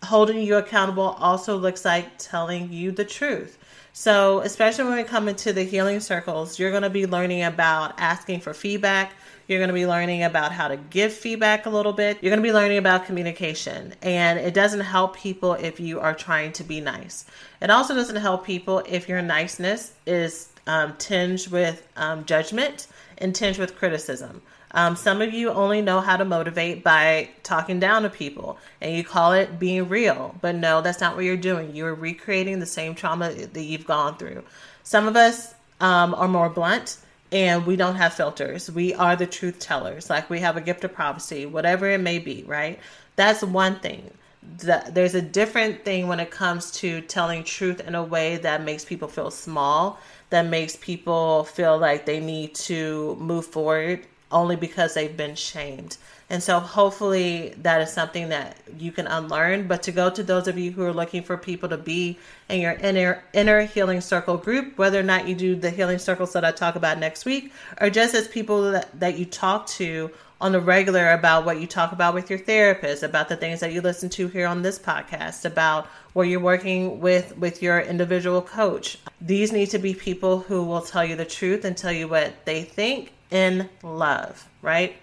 Holding 0.03 0.41
you 0.41 0.57
accountable 0.57 1.15
also 1.19 1.57
looks 1.57 1.85
like 1.85 2.07
telling 2.17 2.71
you 2.71 2.91
the 2.91 3.05
truth. 3.05 3.57
So, 3.93 4.39
especially 4.39 4.85
when 4.85 4.95
we 4.95 5.03
come 5.03 5.27
into 5.27 5.51
the 5.51 5.63
healing 5.63 5.99
circles, 5.99 6.57
you're 6.57 6.71
going 6.71 6.83
to 6.83 6.89
be 6.89 7.05
learning 7.05 7.43
about 7.43 7.99
asking 7.99 8.39
for 8.39 8.53
feedback, 8.53 9.13
you're 9.47 9.59
going 9.59 9.67
to 9.67 9.73
be 9.73 9.85
learning 9.85 10.23
about 10.23 10.53
how 10.53 10.69
to 10.69 10.77
give 10.77 11.11
feedback 11.11 11.65
a 11.65 11.69
little 11.69 11.91
bit. 11.91 12.17
You're 12.21 12.29
going 12.29 12.41
to 12.41 12.47
be 12.47 12.53
learning 12.53 12.77
about 12.77 13.05
communication. 13.05 13.93
And 14.01 14.39
it 14.39 14.53
doesn't 14.53 14.79
help 14.79 15.17
people 15.17 15.53
if 15.55 15.77
you 15.77 15.99
are 15.99 16.13
trying 16.13 16.53
to 16.53 16.63
be 16.63 16.79
nice. 16.79 17.25
It 17.61 17.69
also 17.69 17.93
doesn't 17.93 18.15
help 18.15 18.45
people 18.45 18.81
if 18.87 19.09
your 19.09 19.21
niceness 19.21 19.93
is 20.05 20.49
um, 20.67 20.95
tinged 20.97 21.47
with 21.49 21.85
um, 21.97 22.23
judgment 22.23 22.87
and 23.17 23.35
tinged 23.35 23.57
with 23.57 23.75
criticism. 23.75 24.41
Um, 24.73 24.95
some 24.95 25.21
of 25.21 25.33
you 25.33 25.51
only 25.51 25.81
know 25.81 25.99
how 25.99 26.17
to 26.17 26.25
motivate 26.25 26.83
by 26.83 27.29
talking 27.43 27.79
down 27.79 28.03
to 28.03 28.09
people 28.09 28.57
and 28.79 28.95
you 28.95 29.03
call 29.03 29.33
it 29.33 29.59
being 29.59 29.89
real. 29.89 30.35
But 30.41 30.55
no, 30.55 30.81
that's 30.81 31.01
not 31.01 31.15
what 31.15 31.25
you're 31.25 31.37
doing. 31.37 31.75
You're 31.75 31.95
recreating 31.95 32.59
the 32.59 32.65
same 32.65 32.95
trauma 32.95 33.33
that 33.33 33.63
you've 33.63 33.85
gone 33.85 34.17
through. 34.17 34.43
Some 34.83 35.07
of 35.07 35.15
us 35.15 35.53
um, 35.79 36.13
are 36.15 36.27
more 36.27 36.49
blunt 36.49 36.97
and 37.31 37.65
we 37.65 37.75
don't 37.75 37.95
have 37.95 38.13
filters. 38.13 38.71
We 38.71 38.93
are 38.93 39.15
the 39.15 39.27
truth 39.27 39.59
tellers. 39.59 40.09
Like 40.09 40.29
we 40.29 40.39
have 40.39 40.57
a 40.57 40.61
gift 40.61 40.83
of 40.83 40.93
prophecy, 40.93 41.45
whatever 41.45 41.89
it 41.89 41.99
may 41.99 42.19
be, 42.19 42.43
right? 42.47 42.79
That's 43.15 43.43
one 43.43 43.79
thing. 43.79 44.11
there's 44.41 45.15
a 45.15 45.21
different 45.21 45.85
thing 45.85 46.07
when 46.07 46.19
it 46.19 46.31
comes 46.31 46.71
to 46.71 47.01
telling 47.01 47.43
truth 47.43 47.79
in 47.81 47.95
a 47.95 48.03
way 48.03 48.37
that 48.37 48.63
makes 48.63 48.83
people 48.83 49.07
feel 49.07 49.31
small, 49.31 49.99
that 50.29 50.45
makes 50.47 50.77
people 50.77 51.43
feel 51.43 51.77
like 51.77 52.05
they 52.05 52.19
need 52.19 52.55
to 52.55 53.15
move 53.19 53.45
forward 53.45 54.07
only 54.31 54.55
because 54.55 54.93
they've 54.93 55.15
been 55.15 55.35
shamed. 55.35 55.97
And 56.31 56.41
so 56.41 56.61
hopefully 56.61 57.53
that 57.57 57.81
is 57.81 57.91
something 57.91 58.29
that 58.29 58.55
you 58.77 58.93
can 58.93 59.05
unlearn. 59.05 59.67
But 59.67 59.83
to 59.83 59.91
go 59.91 60.09
to 60.09 60.23
those 60.23 60.47
of 60.47 60.57
you 60.57 60.71
who 60.71 60.81
are 60.83 60.93
looking 60.93 61.23
for 61.23 61.35
people 61.35 61.67
to 61.67 61.77
be 61.77 62.17
in 62.47 62.61
your 62.61 62.71
inner 62.71 63.21
inner 63.33 63.63
healing 63.63 63.99
circle 63.99 64.37
group, 64.37 64.77
whether 64.77 64.97
or 64.97 65.03
not 65.03 65.27
you 65.27 65.35
do 65.35 65.57
the 65.57 65.69
healing 65.69 65.99
circles 65.99 66.31
that 66.31 66.45
I 66.45 66.51
talk 66.51 66.75
about 66.75 66.99
next 66.99 67.25
week, 67.25 67.51
or 67.81 67.89
just 67.89 68.15
as 68.15 68.29
people 68.29 68.71
that, 68.71 68.97
that 68.97 69.17
you 69.19 69.25
talk 69.25 69.67
to 69.67 70.09
on 70.39 70.53
the 70.53 70.61
regular 70.61 71.11
about 71.11 71.43
what 71.43 71.59
you 71.59 71.67
talk 71.67 71.91
about 71.91 72.13
with 72.13 72.29
your 72.29 72.39
therapist, 72.39 73.03
about 73.03 73.27
the 73.27 73.35
things 73.35 73.59
that 73.59 73.73
you 73.73 73.81
listen 73.81 74.09
to 74.09 74.27
here 74.27 74.47
on 74.47 74.61
this 74.61 74.79
podcast, 74.79 75.43
about 75.43 75.85
where 76.13 76.25
you're 76.25 76.39
working 76.39 77.01
with 77.01 77.37
with 77.37 77.61
your 77.61 77.81
individual 77.81 78.41
coach. 78.41 78.97
These 79.19 79.51
need 79.51 79.69
to 79.71 79.79
be 79.79 79.93
people 79.93 80.39
who 80.39 80.63
will 80.63 80.81
tell 80.81 81.03
you 81.03 81.17
the 81.17 81.25
truth 81.25 81.65
and 81.65 81.75
tell 81.75 81.91
you 81.91 82.07
what 82.07 82.45
they 82.45 82.63
think 82.63 83.11
in 83.31 83.69
love, 83.81 84.47
right? 84.61 84.95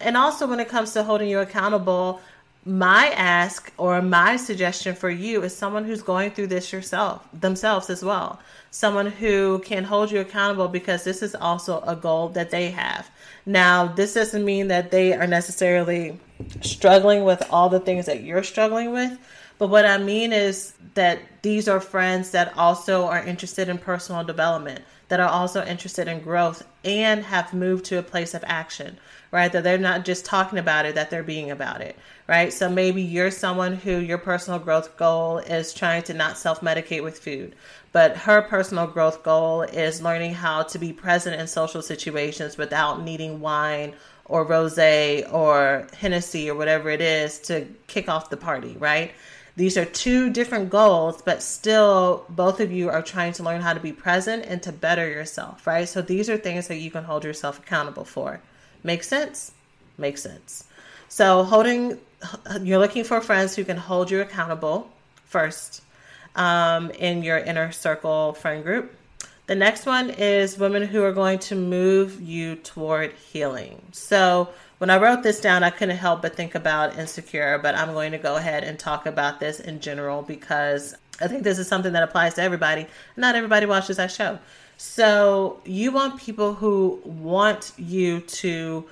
And 0.00 0.16
also, 0.16 0.46
when 0.46 0.60
it 0.60 0.68
comes 0.68 0.92
to 0.92 1.02
holding 1.02 1.28
you 1.28 1.40
accountable, 1.40 2.20
my 2.64 3.08
ask 3.16 3.72
or 3.78 4.02
my 4.02 4.36
suggestion 4.36 4.94
for 4.94 5.10
you 5.10 5.42
is 5.42 5.56
someone 5.56 5.84
who's 5.84 6.02
going 6.02 6.30
through 6.30 6.48
this 6.48 6.72
yourself, 6.72 7.26
themselves 7.32 7.88
as 7.90 8.04
well. 8.04 8.40
Someone 8.70 9.06
who 9.06 9.60
can 9.60 9.84
hold 9.84 10.10
you 10.10 10.20
accountable 10.20 10.68
because 10.68 11.04
this 11.04 11.22
is 11.22 11.34
also 11.34 11.80
a 11.80 11.96
goal 11.96 12.28
that 12.30 12.50
they 12.50 12.70
have. 12.70 13.10
Now, 13.46 13.86
this 13.86 14.14
doesn't 14.14 14.44
mean 14.44 14.68
that 14.68 14.90
they 14.90 15.14
are 15.14 15.26
necessarily 15.26 16.18
struggling 16.60 17.24
with 17.24 17.42
all 17.50 17.68
the 17.68 17.80
things 17.80 18.06
that 18.06 18.22
you're 18.22 18.42
struggling 18.42 18.92
with, 18.92 19.18
but 19.58 19.68
what 19.68 19.84
I 19.84 19.98
mean 19.98 20.32
is 20.32 20.74
that 20.94 21.18
these 21.42 21.68
are 21.68 21.80
friends 21.80 22.30
that 22.30 22.56
also 22.56 23.06
are 23.06 23.22
interested 23.22 23.68
in 23.68 23.78
personal 23.78 24.24
development, 24.24 24.82
that 25.10 25.20
are 25.20 25.28
also 25.28 25.64
interested 25.64 26.08
in 26.08 26.20
growth, 26.20 26.66
and 26.82 27.22
have 27.24 27.52
moved 27.52 27.84
to 27.84 27.98
a 27.98 28.02
place 28.02 28.32
of 28.32 28.42
action 28.46 28.98
right? 29.30 29.52
That 29.52 29.64
they're 29.64 29.78
not 29.78 30.04
just 30.04 30.24
talking 30.24 30.58
about 30.58 30.86
it, 30.86 30.94
that 30.96 31.10
they're 31.10 31.22
being 31.22 31.50
about 31.50 31.80
it, 31.80 31.96
right? 32.26 32.52
So 32.52 32.68
maybe 32.68 33.02
you're 33.02 33.30
someone 33.30 33.74
who 33.74 33.98
your 33.98 34.18
personal 34.18 34.58
growth 34.58 34.96
goal 34.96 35.38
is 35.38 35.72
trying 35.72 36.02
to 36.04 36.14
not 36.14 36.36
self 36.36 36.60
medicate 36.60 37.02
with 37.02 37.18
food, 37.18 37.54
but 37.92 38.16
her 38.16 38.42
personal 38.42 38.86
growth 38.86 39.22
goal 39.22 39.62
is 39.62 40.02
learning 40.02 40.34
how 40.34 40.62
to 40.64 40.78
be 40.78 40.92
present 40.92 41.40
in 41.40 41.46
social 41.46 41.82
situations 41.82 42.56
without 42.56 43.02
needing 43.02 43.40
wine 43.40 43.94
or 44.24 44.44
rose 44.44 44.78
or 44.78 45.86
Hennessy 45.96 46.50
or 46.50 46.54
whatever 46.54 46.90
it 46.90 47.00
is 47.00 47.38
to 47.40 47.66
kick 47.86 48.08
off 48.08 48.30
the 48.30 48.36
party, 48.36 48.76
right? 48.78 49.12
These 49.60 49.76
are 49.76 49.84
two 49.84 50.30
different 50.30 50.70
goals, 50.70 51.20
but 51.20 51.42
still, 51.42 52.24
both 52.30 52.60
of 52.60 52.72
you 52.72 52.88
are 52.88 53.02
trying 53.02 53.34
to 53.34 53.42
learn 53.42 53.60
how 53.60 53.74
to 53.74 53.78
be 53.78 53.92
present 53.92 54.46
and 54.46 54.62
to 54.62 54.72
better 54.72 55.06
yourself, 55.06 55.66
right? 55.66 55.86
So, 55.86 56.00
these 56.00 56.30
are 56.30 56.38
things 56.38 56.66
that 56.68 56.76
you 56.76 56.90
can 56.90 57.04
hold 57.04 57.24
yourself 57.24 57.58
accountable 57.58 58.06
for. 58.06 58.40
Make 58.84 59.02
sense? 59.02 59.52
Makes 59.98 60.22
sense. 60.22 60.64
So, 61.10 61.44
holding, 61.44 61.98
you're 62.62 62.78
looking 62.78 63.04
for 63.04 63.20
friends 63.20 63.54
who 63.54 63.64
can 63.64 63.76
hold 63.76 64.10
you 64.10 64.22
accountable 64.22 64.90
first 65.26 65.82
um, 66.36 66.90
in 66.92 67.22
your 67.22 67.36
inner 67.36 67.70
circle 67.70 68.32
friend 68.32 68.64
group. 68.64 68.96
The 69.46 69.56
next 69.56 69.84
one 69.84 70.08
is 70.08 70.56
women 70.56 70.84
who 70.84 71.02
are 71.02 71.12
going 71.12 71.38
to 71.50 71.54
move 71.54 72.18
you 72.22 72.56
toward 72.56 73.12
healing. 73.12 73.82
So, 73.92 74.48
when 74.80 74.88
I 74.88 74.96
wrote 74.96 75.22
this 75.22 75.42
down, 75.42 75.62
I 75.62 75.68
couldn't 75.68 75.98
help 75.98 76.22
but 76.22 76.34
think 76.34 76.54
about 76.54 76.96
insecure, 76.96 77.58
but 77.58 77.74
I'm 77.74 77.92
going 77.92 78.12
to 78.12 78.18
go 78.18 78.36
ahead 78.36 78.64
and 78.64 78.78
talk 78.78 79.04
about 79.04 79.38
this 79.38 79.60
in 79.60 79.78
general 79.78 80.22
because 80.22 80.94
I 81.20 81.28
think 81.28 81.42
this 81.42 81.58
is 81.58 81.68
something 81.68 81.92
that 81.92 82.02
applies 82.02 82.32
to 82.34 82.42
everybody. 82.42 82.86
Not 83.14 83.34
everybody 83.34 83.66
watches 83.66 83.98
that 83.98 84.10
show. 84.10 84.38
So 84.78 85.60
you 85.66 85.92
want 85.92 86.18
people 86.18 86.54
who 86.54 86.98
want 87.04 87.72
you 87.76 88.20
to 88.20 88.86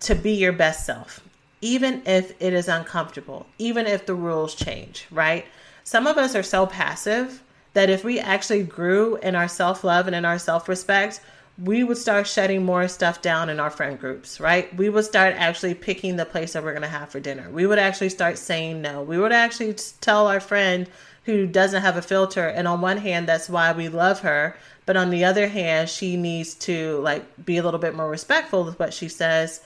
to 0.00 0.14
be 0.14 0.32
your 0.32 0.52
best 0.52 0.84
self, 0.84 1.20
even 1.62 2.02
if 2.04 2.34
it 2.38 2.52
is 2.52 2.68
uncomfortable, 2.68 3.46
even 3.56 3.86
if 3.86 4.04
the 4.04 4.14
rules 4.14 4.54
change, 4.54 5.06
right? 5.10 5.46
Some 5.84 6.06
of 6.06 6.18
us 6.18 6.34
are 6.34 6.42
so 6.42 6.66
passive 6.66 7.42
that 7.72 7.88
if 7.88 8.04
we 8.04 8.20
actually 8.20 8.64
grew 8.64 9.16
in 9.16 9.34
our 9.34 9.48
self-love 9.48 10.06
and 10.06 10.14
in 10.14 10.26
our 10.26 10.38
self-respect, 10.38 11.22
we 11.56 11.84
would 11.84 11.96
start 11.96 12.26
shutting 12.26 12.64
more 12.64 12.88
stuff 12.88 13.22
down 13.22 13.48
in 13.48 13.60
our 13.60 13.70
friend 13.70 13.98
groups, 13.98 14.40
right? 14.40 14.74
We 14.76 14.88
would 14.88 15.04
start 15.04 15.34
actually 15.36 15.74
picking 15.74 16.16
the 16.16 16.24
place 16.24 16.52
that 16.52 16.64
we're 16.64 16.72
going 16.72 16.82
to 16.82 16.88
have 16.88 17.10
for 17.10 17.20
dinner. 17.20 17.48
We 17.50 17.66
would 17.66 17.78
actually 17.78 18.08
start 18.08 18.38
saying 18.38 18.82
no. 18.82 19.02
We 19.02 19.18
would 19.18 19.32
actually 19.32 19.74
tell 20.00 20.26
our 20.26 20.40
friend 20.40 20.88
who 21.24 21.46
doesn't 21.46 21.82
have 21.82 21.96
a 21.96 22.02
filter 22.02 22.48
and 22.48 22.68
on 22.68 22.80
one 22.80 22.98
hand 22.98 23.26
that's 23.26 23.48
why 23.48 23.72
we 23.72 23.88
love 23.88 24.20
her 24.20 24.56
but 24.86 24.96
on 24.96 25.10
the 25.10 25.24
other 25.24 25.48
hand, 25.48 25.88
she 25.88 26.16
needs 26.16 26.54
to 26.54 26.98
like 26.98 27.44
be 27.44 27.56
a 27.56 27.62
little 27.62 27.80
bit 27.80 27.94
more 27.94 28.08
respectful 28.08 28.64
with 28.64 28.78
what 28.78 28.92
she 28.92 29.08
says. 29.08 29.60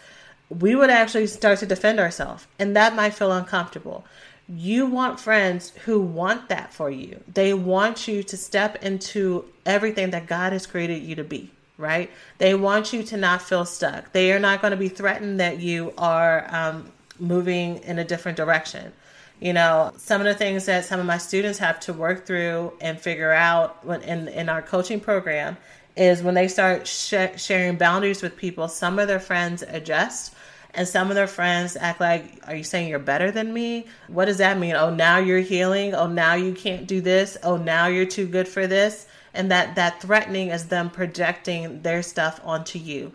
We 0.48 0.74
would 0.74 0.90
actually 0.90 1.26
start 1.26 1.58
to 1.58 1.66
defend 1.66 2.00
ourselves, 2.00 2.46
and 2.58 2.74
that 2.76 2.94
might 2.94 3.14
feel 3.14 3.32
uncomfortable. 3.32 4.04
You 4.48 4.86
want 4.86 5.20
friends 5.20 5.70
who 5.84 6.00
want 6.00 6.48
that 6.48 6.72
for 6.72 6.90
you. 6.90 7.22
They 7.28 7.52
want 7.52 8.08
you 8.08 8.22
to 8.22 8.36
step 8.36 8.82
into 8.82 9.44
everything 9.66 10.10
that 10.10 10.26
God 10.26 10.52
has 10.54 10.66
created 10.66 11.02
you 11.02 11.16
to 11.16 11.24
be, 11.24 11.50
right? 11.78 12.10
They 12.38 12.54
want 12.54 12.92
you 12.92 13.02
to 13.04 13.16
not 13.16 13.40
feel 13.40 13.64
stuck. 13.64 14.12
They 14.12 14.32
are 14.32 14.38
not 14.38 14.60
going 14.60 14.72
to 14.72 14.76
be 14.76 14.88
threatened 14.88 15.40
that 15.40 15.60
you 15.60 15.94
are 15.96 16.46
um, 16.50 16.92
moving 17.18 17.78
in 17.78 17.98
a 17.98 18.04
different 18.04 18.36
direction. 18.36 18.92
You 19.40 19.52
know, 19.52 19.92
some 19.96 20.20
of 20.20 20.26
the 20.26 20.34
things 20.34 20.66
that 20.66 20.84
some 20.84 20.98
of 20.98 21.06
my 21.06 21.18
students 21.18 21.60
have 21.60 21.78
to 21.80 21.92
work 21.92 22.26
through 22.26 22.72
and 22.80 23.00
figure 23.00 23.32
out 23.32 23.84
when 23.86 24.02
in 24.02 24.26
in 24.28 24.48
our 24.48 24.60
coaching 24.60 24.98
program 24.98 25.56
is 25.96 26.22
when 26.22 26.34
they 26.34 26.48
start 26.48 26.88
sh- 26.88 27.14
sharing 27.36 27.76
boundaries 27.76 28.20
with 28.20 28.36
people. 28.36 28.66
Some 28.66 28.98
of 28.98 29.06
their 29.06 29.20
friends 29.20 29.62
adjust, 29.62 30.34
and 30.74 30.88
some 30.88 31.08
of 31.08 31.14
their 31.14 31.28
friends 31.28 31.76
act 31.76 32.00
like, 32.00 32.42
"Are 32.48 32.56
you 32.56 32.64
saying 32.64 32.88
you're 32.88 32.98
better 32.98 33.30
than 33.30 33.54
me? 33.54 33.86
What 34.08 34.24
does 34.24 34.38
that 34.38 34.58
mean? 34.58 34.74
Oh, 34.74 34.92
now 34.92 35.18
you're 35.18 35.38
healing. 35.38 35.94
Oh, 35.94 36.08
now 36.08 36.34
you 36.34 36.52
can't 36.52 36.88
do 36.88 37.00
this. 37.00 37.36
Oh, 37.44 37.56
now 37.56 37.86
you're 37.86 38.06
too 38.06 38.26
good 38.26 38.48
for 38.48 38.66
this." 38.66 39.06
And 39.38 39.52
that 39.52 39.76
that 39.76 40.02
threatening 40.02 40.48
is 40.48 40.66
them 40.66 40.90
projecting 40.90 41.80
their 41.82 42.02
stuff 42.02 42.40
onto 42.44 42.78
you. 42.78 43.12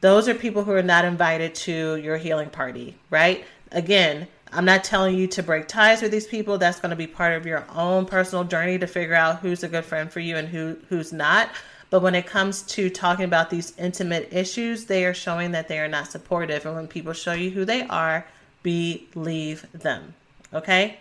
Those 0.00 0.28
are 0.28 0.34
people 0.34 0.62
who 0.62 0.70
are 0.70 0.82
not 0.82 1.04
invited 1.04 1.54
to 1.56 1.96
your 1.96 2.16
healing 2.16 2.50
party, 2.50 2.94
right? 3.10 3.44
Again, 3.72 4.28
I'm 4.52 4.64
not 4.64 4.84
telling 4.84 5.16
you 5.16 5.26
to 5.26 5.42
break 5.42 5.66
ties 5.66 6.02
with 6.02 6.12
these 6.12 6.28
people. 6.28 6.56
That's 6.56 6.78
going 6.78 6.90
to 6.90 6.96
be 6.96 7.08
part 7.08 7.32
of 7.32 7.46
your 7.46 7.66
own 7.74 8.06
personal 8.06 8.44
journey 8.44 8.78
to 8.78 8.86
figure 8.86 9.16
out 9.16 9.40
who's 9.40 9.64
a 9.64 9.68
good 9.68 9.84
friend 9.84 10.10
for 10.10 10.20
you 10.20 10.36
and 10.36 10.48
who 10.48 10.78
who's 10.88 11.12
not. 11.12 11.50
But 11.90 12.00
when 12.00 12.14
it 12.14 12.26
comes 12.26 12.62
to 12.62 12.88
talking 12.88 13.24
about 13.24 13.50
these 13.50 13.76
intimate 13.76 14.28
issues, 14.32 14.84
they 14.84 15.04
are 15.04 15.14
showing 15.14 15.50
that 15.52 15.66
they 15.66 15.80
are 15.80 15.88
not 15.88 16.10
supportive. 16.12 16.64
And 16.64 16.76
when 16.76 16.86
people 16.86 17.12
show 17.12 17.32
you 17.32 17.50
who 17.50 17.64
they 17.64 17.82
are, 17.88 18.24
believe 18.62 19.66
them. 19.72 20.14
Okay? 20.54 20.98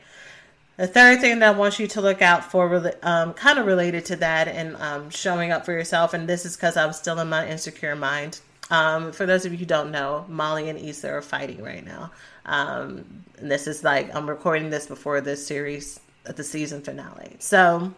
The 0.78 0.88
third 0.88 1.22
thing 1.22 1.40
that 1.40 1.56
I 1.56 1.58
want 1.58 1.80
you 1.80 1.88
to 1.88 2.02
look 2.02 2.22
out 2.22 2.52
for, 2.52 2.92
um, 3.02 3.34
kind 3.34 3.60
of 3.60 3.66
related 3.66 4.06
to 4.06 4.18
that 4.18 4.50
and 4.50 4.76
um, 4.78 5.10
showing 5.10 5.52
up 5.52 5.66
for 5.66 5.72
yourself, 5.72 6.14
and 6.14 6.28
this 6.28 6.46
is 6.46 6.58
because 6.58 6.76
I'm 6.76 6.92
still 6.92 7.18
in 7.20 7.30
my 7.30 7.48
insecure 7.48 7.96
mind. 7.96 8.42
Um, 8.70 9.12
for 9.12 9.26
those 9.26 9.46
of 9.46 9.54
you 9.54 9.58
who 9.60 9.66
don't 9.66 9.92
know, 9.92 10.26
Molly 10.28 10.70
and 10.70 10.78
Issa 10.78 11.10
are 11.10 11.22
fighting 11.22 11.64
right 11.64 11.86
now. 11.86 12.12
Um, 12.46 13.24
and 13.38 13.50
this 13.50 13.68
is 13.68 13.84
like, 13.84 14.14
I'm 14.14 14.28
recording 14.28 14.70
this 14.70 14.86
before 14.86 15.22
this 15.22 15.46
series, 15.46 16.00
the 16.24 16.44
season 16.44 16.82
finale. 16.82 17.38
So, 17.40 17.94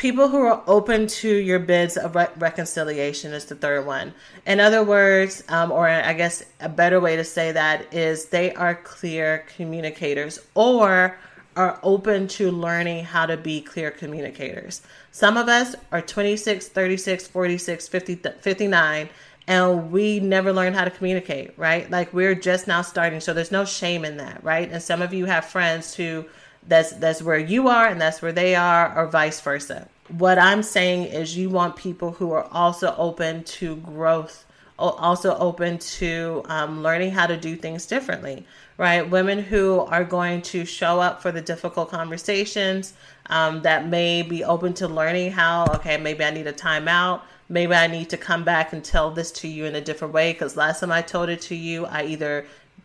people 0.00 0.28
who 0.28 0.38
are 0.38 0.62
open 0.66 1.06
to 1.06 1.28
your 1.28 1.58
bids 1.58 1.98
of 1.98 2.14
re- 2.14 2.26
reconciliation 2.38 3.34
is 3.34 3.44
the 3.44 3.54
third 3.54 3.84
one. 3.84 4.14
In 4.46 4.58
other 4.58 4.82
words, 4.82 5.44
um, 5.50 5.70
or 5.70 5.86
I 5.86 6.14
guess 6.14 6.42
a 6.58 6.70
better 6.70 6.98
way 6.98 7.16
to 7.16 7.24
say 7.24 7.52
that 7.52 7.92
is 7.92 8.24
they 8.24 8.54
are 8.54 8.76
clear 8.76 9.44
communicators 9.54 10.40
or 10.54 11.18
are 11.54 11.78
open 11.82 12.28
to 12.28 12.50
learning 12.50 13.04
how 13.04 13.26
to 13.26 13.36
be 13.36 13.60
clear 13.60 13.90
communicators. 13.90 14.80
Some 15.10 15.36
of 15.36 15.50
us 15.50 15.74
are 15.92 16.00
26, 16.00 16.68
36, 16.68 17.26
46, 17.26 17.88
50, 17.88 18.14
59 18.40 19.08
and 19.48 19.92
we 19.92 20.18
never 20.18 20.50
learned 20.50 20.76
how 20.76 20.84
to 20.84 20.90
communicate, 20.90 21.58
right? 21.58 21.90
Like 21.90 22.14
we're 22.14 22.34
just 22.34 22.66
now 22.66 22.80
starting, 22.80 23.20
so 23.20 23.34
there's 23.34 23.52
no 23.52 23.66
shame 23.66 24.06
in 24.06 24.16
that, 24.16 24.42
right? 24.42 24.70
And 24.70 24.82
some 24.82 25.02
of 25.02 25.12
you 25.12 25.26
have 25.26 25.44
friends 25.44 25.94
who 25.94 26.24
that's 26.66 26.92
that's 26.92 27.22
where 27.22 27.38
you 27.38 27.68
are 27.68 27.86
and 27.86 28.00
that's 28.00 28.22
where 28.22 28.32
they 28.32 28.54
are 28.54 28.96
or 28.96 29.06
vice 29.06 29.40
versa. 29.40 29.88
What 30.08 30.38
i'm 30.38 30.62
saying 30.62 31.04
is 31.04 31.36
you 31.36 31.50
want 31.50 31.76
people 31.76 32.12
who 32.12 32.32
are 32.32 32.44
also 32.50 32.94
open 32.96 33.44
to 33.44 33.76
growth 33.76 34.44
also 34.78 35.36
open 35.36 35.78
to 35.78 36.42
um, 36.46 36.82
learning 36.82 37.10
how 37.10 37.26
to 37.26 37.36
do 37.36 37.54
things 37.54 37.84
differently 37.86 38.46
right? 38.80 39.10
Women 39.10 39.42
who 39.42 39.80
are 39.80 40.04
going 40.04 40.40
to 40.40 40.64
show 40.64 41.00
up 41.00 41.20
for 41.20 41.30
the 41.30 41.42
difficult 41.42 41.90
conversations 41.90 42.94
um, 43.26 43.60
that 43.60 43.86
may 43.86 44.22
be 44.22 44.42
open 44.42 44.72
to 44.74 44.88
learning 44.88 45.32
how 45.32 45.66
okay 45.74 45.98
maybe 45.98 46.24
i 46.24 46.30
need 46.30 46.46
a 46.46 46.52
timeout 46.52 47.20
maybe 47.48 47.74
i 47.74 47.86
need 47.86 48.10
to 48.10 48.16
come 48.16 48.42
back 48.42 48.72
and 48.72 48.84
tell 48.84 49.10
this 49.10 49.30
to 49.30 49.48
you 49.48 49.66
in 49.66 49.74
a 49.74 49.80
different 49.80 50.12
way 50.12 50.32
because 50.32 50.56
last 50.56 50.80
time 50.80 50.90
i 50.90 51.00
told 51.00 51.28
it 51.28 51.40
to 51.40 51.54
you 51.54 51.86
i 51.86 52.02
either 52.02 52.44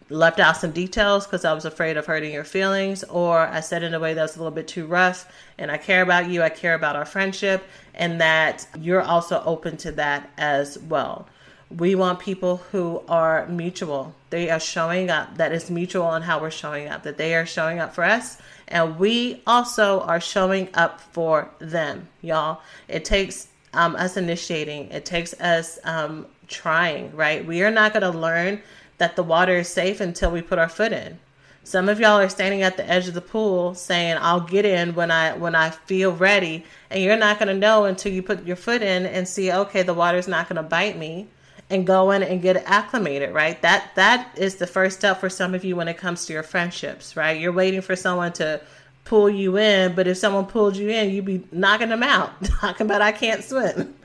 left 0.09 0.39
out 0.39 0.57
some 0.57 0.71
details 0.71 1.25
because 1.25 1.45
I 1.45 1.53
was 1.53 1.65
afraid 1.65 1.97
of 1.97 2.05
hurting 2.05 2.33
your 2.33 2.43
feelings, 2.43 3.03
or 3.05 3.39
I 3.39 3.59
said 3.59 3.83
in 3.83 3.93
a 3.93 3.99
way 3.99 4.13
that 4.13 4.21
was 4.21 4.35
a 4.35 4.39
little 4.39 4.51
bit 4.51 4.67
too 4.67 4.85
rough. 4.85 5.31
And 5.57 5.71
I 5.71 5.77
care 5.77 6.01
about 6.01 6.29
you, 6.29 6.43
I 6.43 6.49
care 6.49 6.75
about 6.75 6.95
our 6.95 7.05
friendship, 7.05 7.63
and 7.93 8.21
that 8.21 8.67
you're 8.79 9.01
also 9.01 9.41
open 9.45 9.77
to 9.77 9.91
that 9.93 10.29
as 10.37 10.77
well. 10.77 11.27
We 11.75 11.95
want 11.95 12.19
people 12.19 12.57
who 12.71 13.01
are 13.09 13.47
mutual. 13.47 14.13
They 14.29 14.51
are 14.51 14.59
showing 14.59 15.09
up, 15.09 15.37
that 15.37 15.51
is 15.51 15.71
mutual 15.71 16.03
on 16.05 16.21
how 16.21 16.39
we're 16.39 16.51
showing 16.51 16.87
up, 16.87 17.03
that 17.03 17.17
they 17.17 17.33
are 17.33 17.45
showing 17.45 17.79
up 17.79 17.95
for 17.95 18.03
us, 18.03 18.37
and 18.67 18.99
we 18.99 19.41
also 19.47 20.01
are 20.01 20.21
showing 20.21 20.69
up 20.75 21.01
for 21.01 21.49
them, 21.59 22.07
y'all. 22.21 22.61
It 22.87 23.05
takes 23.05 23.47
um, 23.73 23.95
us 23.95 24.17
initiating, 24.17 24.91
it 24.91 25.05
takes 25.05 25.33
us 25.41 25.79
um, 25.83 26.27
trying, 26.47 27.15
right? 27.15 27.45
We 27.45 27.63
are 27.63 27.71
not 27.71 27.93
going 27.93 28.11
to 28.11 28.17
learn 28.17 28.61
that 28.97 29.15
the 29.15 29.23
water 29.23 29.57
is 29.57 29.67
safe 29.67 29.99
until 29.99 30.31
we 30.31 30.41
put 30.41 30.59
our 30.59 30.69
foot 30.69 30.91
in. 30.91 31.19
Some 31.65 31.89
of 31.89 31.99
y'all 31.99 32.19
are 32.19 32.29
standing 32.29 32.61
at 32.61 32.77
the 32.77 32.87
edge 32.87 33.07
of 33.07 33.15
the 33.15 33.21
pool 33.21 33.73
saying, 33.73 34.17
"I'll 34.21 34.39
get 34.39 34.65
in 34.65 34.93
when 34.93 35.09
I 35.09 35.33
when 35.33 35.55
I 35.55 35.71
feel 35.71 36.11
ready." 36.11 36.63
And 36.91 37.01
you're 37.01 37.17
not 37.17 37.39
going 37.39 37.47
to 37.47 37.55
know 37.55 37.85
until 37.85 38.11
you 38.13 38.21
put 38.21 38.45
your 38.45 38.55
foot 38.55 38.83
in 38.83 39.07
and 39.07 39.27
see, 39.27 39.51
"Okay, 39.51 39.81
the 39.81 39.93
water's 39.93 40.27
not 40.27 40.47
going 40.47 40.57
to 40.57 40.63
bite 40.63 40.95
me." 40.95 41.27
And 41.71 41.87
go 41.87 42.11
in 42.11 42.21
and 42.21 42.43
get 42.43 42.63
acclimated, 42.67 43.33
right? 43.33 43.59
That 43.63 43.95
that 43.95 44.29
is 44.37 44.57
the 44.57 44.67
first 44.67 44.99
step 44.99 45.19
for 45.19 45.29
some 45.29 45.55
of 45.55 45.65
you 45.65 45.75
when 45.75 45.87
it 45.87 45.97
comes 45.97 46.27
to 46.27 46.33
your 46.33 46.43
friendships, 46.43 47.17
right? 47.17 47.39
You're 47.39 47.51
waiting 47.51 47.81
for 47.81 47.95
someone 47.95 48.33
to 48.33 48.61
pull 49.03 49.29
you 49.29 49.57
in, 49.57 49.95
but 49.95 50.07
if 50.07 50.17
someone 50.17 50.45
pulled 50.45 50.77
you 50.77 50.89
in, 50.89 51.09
you'd 51.09 51.25
be 51.25 51.43
knocking 51.51 51.89
them 51.89 52.03
out, 52.03 52.31
talking 52.61 52.85
about 52.85 53.01
I 53.01 53.11
can't 53.11 53.43
swim. 53.43 53.95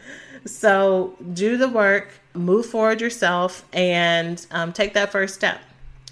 So 0.46 1.16
do 1.32 1.56
the 1.56 1.68
work, 1.68 2.08
move 2.34 2.66
forward 2.66 3.00
yourself, 3.00 3.64
and 3.72 4.44
um, 4.50 4.72
take 4.72 4.94
that 4.94 5.12
first 5.12 5.34
step. 5.34 5.60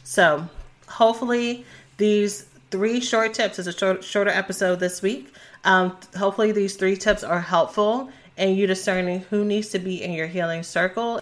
So 0.05 0.49
hopefully 0.87 1.65
these 1.97 2.47
three 2.71 3.01
short 3.01 3.35
tips 3.35 3.59
is 3.59 3.67
a 3.67 3.73
short, 3.73 4.05
shorter 4.05 4.31
episode 4.31 4.81
this 4.81 5.03
week. 5.03 5.33
Um, 5.65 5.97
hopefully 6.17 6.53
these 6.53 6.77
three 6.77 6.97
tips 6.97 7.25
are 7.25 7.41
helpful 7.41 8.11
in 8.37 8.55
you 8.55 8.67
discerning 8.67 9.21
who 9.31 9.45
needs 9.45 9.69
to 9.69 9.79
be 9.79 10.03
in 10.03 10.13
your 10.13 10.27
healing 10.27 10.63
circle. 10.63 11.21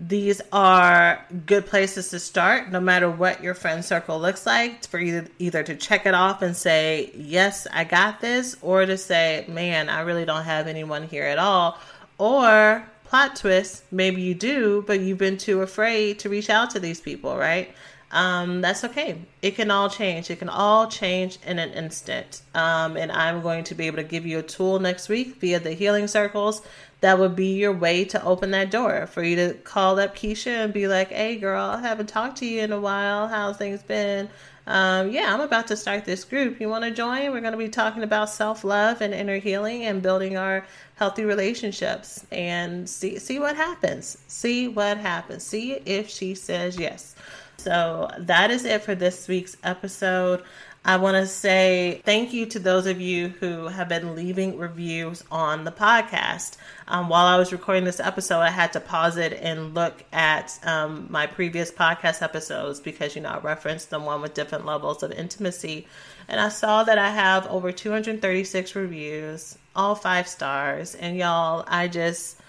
These 0.00 0.40
are 0.52 1.24
good 1.46 1.66
places 1.66 2.10
to 2.10 2.20
start, 2.20 2.70
no 2.70 2.78
matter 2.78 3.10
what 3.10 3.42
your 3.42 3.54
friend 3.54 3.84
circle 3.84 4.20
looks 4.20 4.46
like, 4.46 4.86
for 4.86 5.00
either 5.00 5.26
either 5.40 5.64
to 5.64 5.74
check 5.74 6.06
it 6.06 6.14
off 6.14 6.40
and 6.40 6.56
say, 6.56 7.10
"Yes, 7.16 7.66
I 7.72 7.82
got 7.82 8.20
this," 8.20 8.56
or 8.62 8.86
to 8.86 8.96
say, 8.96 9.44
"Man, 9.48 9.88
I 9.88 10.02
really 10.02 10.24
don't 10.24 10.44
have 10.44 10.68
anyone 10.68 11.02
here 11.02 11.24
at 11.24 11.38
all," 11.38 11.80
Or 12.18 12.84
plot 13.04 13.36
twist, 13.36 13.84
maybe 13.90 14.20
you 14.20 14.34
do, 14.34 14.84
but 14.86 15.00
you've 15.00 15.18
been 15.18 15.38
too 15.38 15.62
afraid 15.62 16.18
to 16.20 16.28
reach 16.28 16.50
out 16.50 16.70
to 16.70 16.80
these 16.80 17.00
people, 17.00 17.36
right? 17.36 17.72
Um, 18.10 18.60
that's 18.60 18.84
okay. 18.84 19.20
It 19.42 19.54
can 19.54 19.70
all 19.70 19.90
change. 19.90 20.30
It 20.30 20.38
can 20.38 20.48
all 20.48 20.88
change 20.88 21.38
in 21.46 21.58
an 21.58 21.70
instant. 21.72 22.42
Um, 22.54 22.96
and 22.96 23.12
I'm 23.12 23.42
going 23.42 23.64
to 23.64 23.74
be 23.74 23.86
able 23.86 23.98
to 23.98 24.02
give 24.02 24.26
you 24.26 24.38
a 24.38 24.42
tool 24.42 24.78
next 24.78 25.08
week 25.08 25.36
via 25.36 25.60
the 25.60 25.72
healing 25.72 26.08
circles 26.08 26.62
that 27.00 27.18
would 27.18 27.36
be 27.36 27.54
your 27.54 27.72
way 27.72 28.04
to 28.06 28.24
open 28.24 28.50
that 28.52 28.70
door 28.70 29.06
for 29.06 29.22
you 29.22 29.36
to 29.36 29.54
call 29.54 30.00
up 30.00 30.16
Keisha 30.16 30.64
and 30.64 30.72
be 30.72 30.88
like, 30.88 31.10
hey, 31.10 31.36
girl, 31.36 31.64
I 31.64 31.80
haven't 31.80 32.08
talked 32.08 32.38
to 32.38 32.46
you 32.46 32.62
in 32.62 32.72
a 32.72 32.80
while. 32.80 33.28
How's 33.28 33.56
things 33.56 33.82
been? 33.82 34.28
Um, 34.68 35.10
yeah, 35.10 35.32
I'm 35.32 35.40
about 35.40 35.66
to 35.68 35.76
start 35.76 36.04
this 36.04 36.24
group. 36.24 36.60
You 36.60 36.68
want 36.68 36.84
to 36.84 36.90
join? 36.90 37.32
We're 37.32 37.40
going 37.40 37.52
to 37.52 37.58
be 37.58 37.70
talking 37.70 38.02
about 38.02 38.28
self 38.28 38.64
love 38.64 39.00
and 39.00 39.14
inner 39.14 39.38
healing 39.38 39.84
and 39.84 40.02
building 40.02 40.36
our 40.36 40.66
healthy 40.96 41.24
relationships 41.24 42.26
and 42.30 42.88
see 42.88 43.18
see 43.18 43.38
what 43.38 43.56
happens. 43.56 44.18
See 44.28 44.68
what 44.68 44.98
happens. 44.98 45.42
See 45.42 45.72
if 45.72 46.10
she 46.10 46.34
says 46.34 46.78
yes. 46.78 47.16
So 47.56 48.10
that 48.18 48.50
is 48.50 48.66
it 48.66 48.82
for 48.82 48.94
this 48.94 49.26
week's 49.26 49.56
episode. 49.64 50.44
I 50.88 50.96
want 50.96 51.16
to 51.16 51.26
say 51.26 52.00
thank 52.06 52.32
you 52.32 52.46
to 52.46 52.58
those 52.58 52.86
of 52.86 52.98
you 52.98 53.28
who 53.28 53.66
have 53.66 53.90
been 53.90 54.14
leaving 54.14 54.56
reviews 54.56 55.22
on 55.30 55.64
the 55.64 55.70
podcast. 55.70 56.56
Um, 56.86 57.10
while 57.10 57.26
I 57.26 57.36
was 57.36 57.52
recording 57.52 57.84
this 57.84 58.00
episode, 58.00 58.38
I 58.38 58.48
had 58.48 58.72
to 58.72 58.80
pause 58.80 59.18
it 59.18 59.34
and 59.34 59.74
look 59.74 60.02
at 60.14 60.58
um, 60.62 61.06
my 61.10 61.26
previous 61.26 61.70
podcast 61.70 62.22
episodes 62.22 62.80
because, 62.80 63.14
you 63.14 63.20
know, 63.20 63.28
I 63.28 63.38
referenced 63.40 63.90
the 63.90 64.00
one 64.00 64.22
with 64.22 64.32
different 64.32 64.64
levels 64.64 65.02
of 65.02 65.12
intimacy. 65.12 65.86
And 66.26 66.40
I 66.40 66.48
saw 66.48 66.84
that 66.84 66.96
I 66.96 67.10
have 67.10 67.46
over 67.48 67.70
236 67.70 68.74
reviews, 68.74 69.58
all 69.76 69.94
five 69.94 70.26
stars. 70.26 70.94
And 70.94 71.18
y'all, 71.18 71.64
I 71.68 71.88
just 71.88 72.40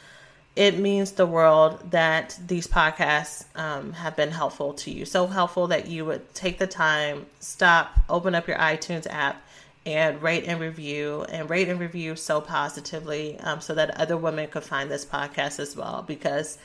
it 0.55 0.77
means 0.77 1.11
the 1.11 1.25
world 1.25 1.91
that 1.91 2.37
these 2.45 2.67
podcasts 2.67 3.45
um, 3.55 3.93
have 3.93 4.15
been 4.15 4.31
helpful 4.31 4.73
to 4.73 4.91
you. 4.91 5.05
So 5.05 5.27
helpful 5.27 5.67
that 5.67 5.87
you 5.87 6.05
would 6.05 6.33
take 6.33 6.57
the 6.57 6.67
time, 6.67 7.27
stop, 7.39 7.99
open 8.09 8.35
up 8.35 8.47
your 8.47 8.57
iTunes 8.57 9.07
app, 9.09 9.41
and 9.85 10.21
rate 10.21 10.43
and 10.45 10.59
review, 10.59 11.25
and 11.29 11.49
rate 11.49 11.69
and 11.69 11.79
review 11.79 12.15
so 12.15 12.41
positively 12.41 13.39
um, 13.39 13.61
so 13.61 13.73
that 13.75 13.97
other 13.99 14.17
women 14.17 14.47
could 14.49 14.63
find 14.63 14.91
this 14.91 15.05
podcast 15.05 15.59
as 15.59 15.75
well. 15.75 16.03
Because 16.05 16.57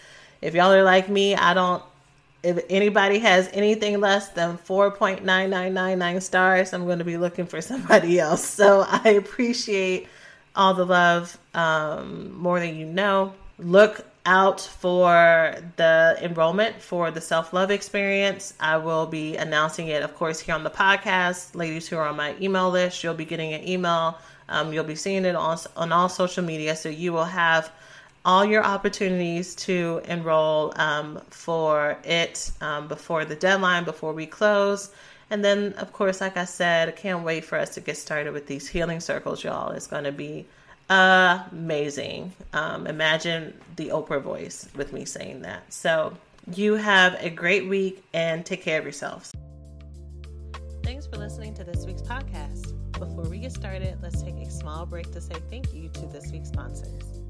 if 0.42 0.54
y'all 0.54 0.72
are 0.72 0.82
like 0.82 1.08
me, 1.08 1.34
I 1.34 1.54
don't. 1.54 1.82
If 2.42 2.62
anybody 2.68 3.20
has 3.20 3.48
anything 3.54 4.00
less 4.00 4.28
than 4.30 4.58
4.9999 4.58 6.20
stars, 6.20 6.74
I'm 6.74 6.84
going 6.84 6.98
to 6.98 7.04
be 7.04 7.16
looking 7.16 7.46
for 7.46 7.60
somebody 7.62 8.18
else. 8.18 8.44
So 8.44 8.84
I 8.86 9.10
appreciate 9.10 10.08
all 10.54 10.74
the 10.74 10.84
love 10.84 11.38
um, 11.54 12.36
more 12.36 12.60
than 12.60 12.76
you 12.76 12.86
know 12.86 13.32
look 13.58 14.04
out 14.26 14.60
for 14.60 15.54
the 15.76 16.18
enrollment 16.22 16.80
for 16.80 17.10
the 17.10 17.20
self 17.20 17.52
love 17.52 17.70
experience. 17.70 18.54
I 18.58 18.78
will 18.78 19.06
be 19.06 19.36
announcing 19.36 19.88
it, 19.88 20.02
of 20.02 20.14
course, 20.14 20.40
here 20.40 20.54
on 20.54 20.64
the 20.64 20.70
podcast. 20.70 21.54
Ladies 21.54 21.88
who 21.88 21.96
are 21.96 22.08
on 22.08 22.16
my 22.16 22.34
email 22.40 22.70
list, 22.70 23.04
you'll 23.04 23.14
be 23.14 23.24
getting 23.24 23.52
an 23.52 23.66
email. 23.68 24.18
Um, 24.48 24.72
you'll 24.72 24.84
be 24.84 24.94
seeing 24.96 25.24
it 25.24 25.34
on, 25.34 25.58
on 25.76 25.92
all 25.92 26.08
social 26.08 26.44
media. 26.44 26.76
So 26.76 26.88
you 26.88 27.12
will 27.12 27.24
have 27.24 27.70
all 28.24 28.44
your 28.44 28.64
opportunities 28.64 29.54
to 29.54 30.00
enroll 30.06 30.72
um, 30.76 31.20
for 31.30 31.98
it 32.04 32.50
um, 32.60 32.88
before 32.88 33.24
the 33.24 33.36
deadline, 33.36 33.84
before 33.84 34.12
we 34.12 34.26
close. 34.26 34.90
And 35.30 35.44
then, 35.44 35.74
of 35.74 35.92
course, 35.92 36.20
like 36.20 36.36
I 36.36 36.44
said, 36.44 36.88
I 36.88 36.92
can't 36.92 37.24
wait 37.24 37.44
for 37.44 37.58
us 37.58 37.70
to 37.74 37.80
get 37.80 37.96
started 37.96 38.32
with 38.32 38.46
these 38.46 38.68
healing 38.68 39.00
circles, 39.00 39.42
y'all. 39.42 39.72
It's 39.72 39.86
going 39.86 40.04
to 40.04 40.12
be 40.12 40.46
amazing. 40.88 42.32
Um, 42.52 42.86
imagine 42.86 43.54
the 43.76 43.88
Oprah 43.88 44.22
voice 44.22 44.68
with 44.76 44.92
me 44.92 45.04
saying 45.04 45.42
that. 45.42 45.72
So, 45.72 46.16
you 46.52 46.74
have 46.74 47.16
a 47.20 47.30
great 47.30 47.68
week 47.68 48.04
and 48.12 48.44
take 48.44 48.62
care 48.62 48.78
of 48.78 48.84
yourselves. 48.84 49.32
Thanks 50.82 51.06
for 51.06 51.16
listening 51.16 51.54
to 51.54 51.64
this 51.64 51.86
week's 51.86 52.02
podcast. 52.02 52.72
Before 52.92 53.24
we 53.28 53.38
get 53.38 53.52
started, 53.52 53.98
let's 54.02 54.22
take 54.22 54.36
a 54.36 54.50
small 54.50 54.84
break 54.84 55.10
to 55.12 55.20
say 55.20 55.34
thank 55.50 55.72
you 55.72 55.88
to 55.88 56.06
this 56.06 56.30
week's 56.30 56.48
sponsors. 56.48 57.23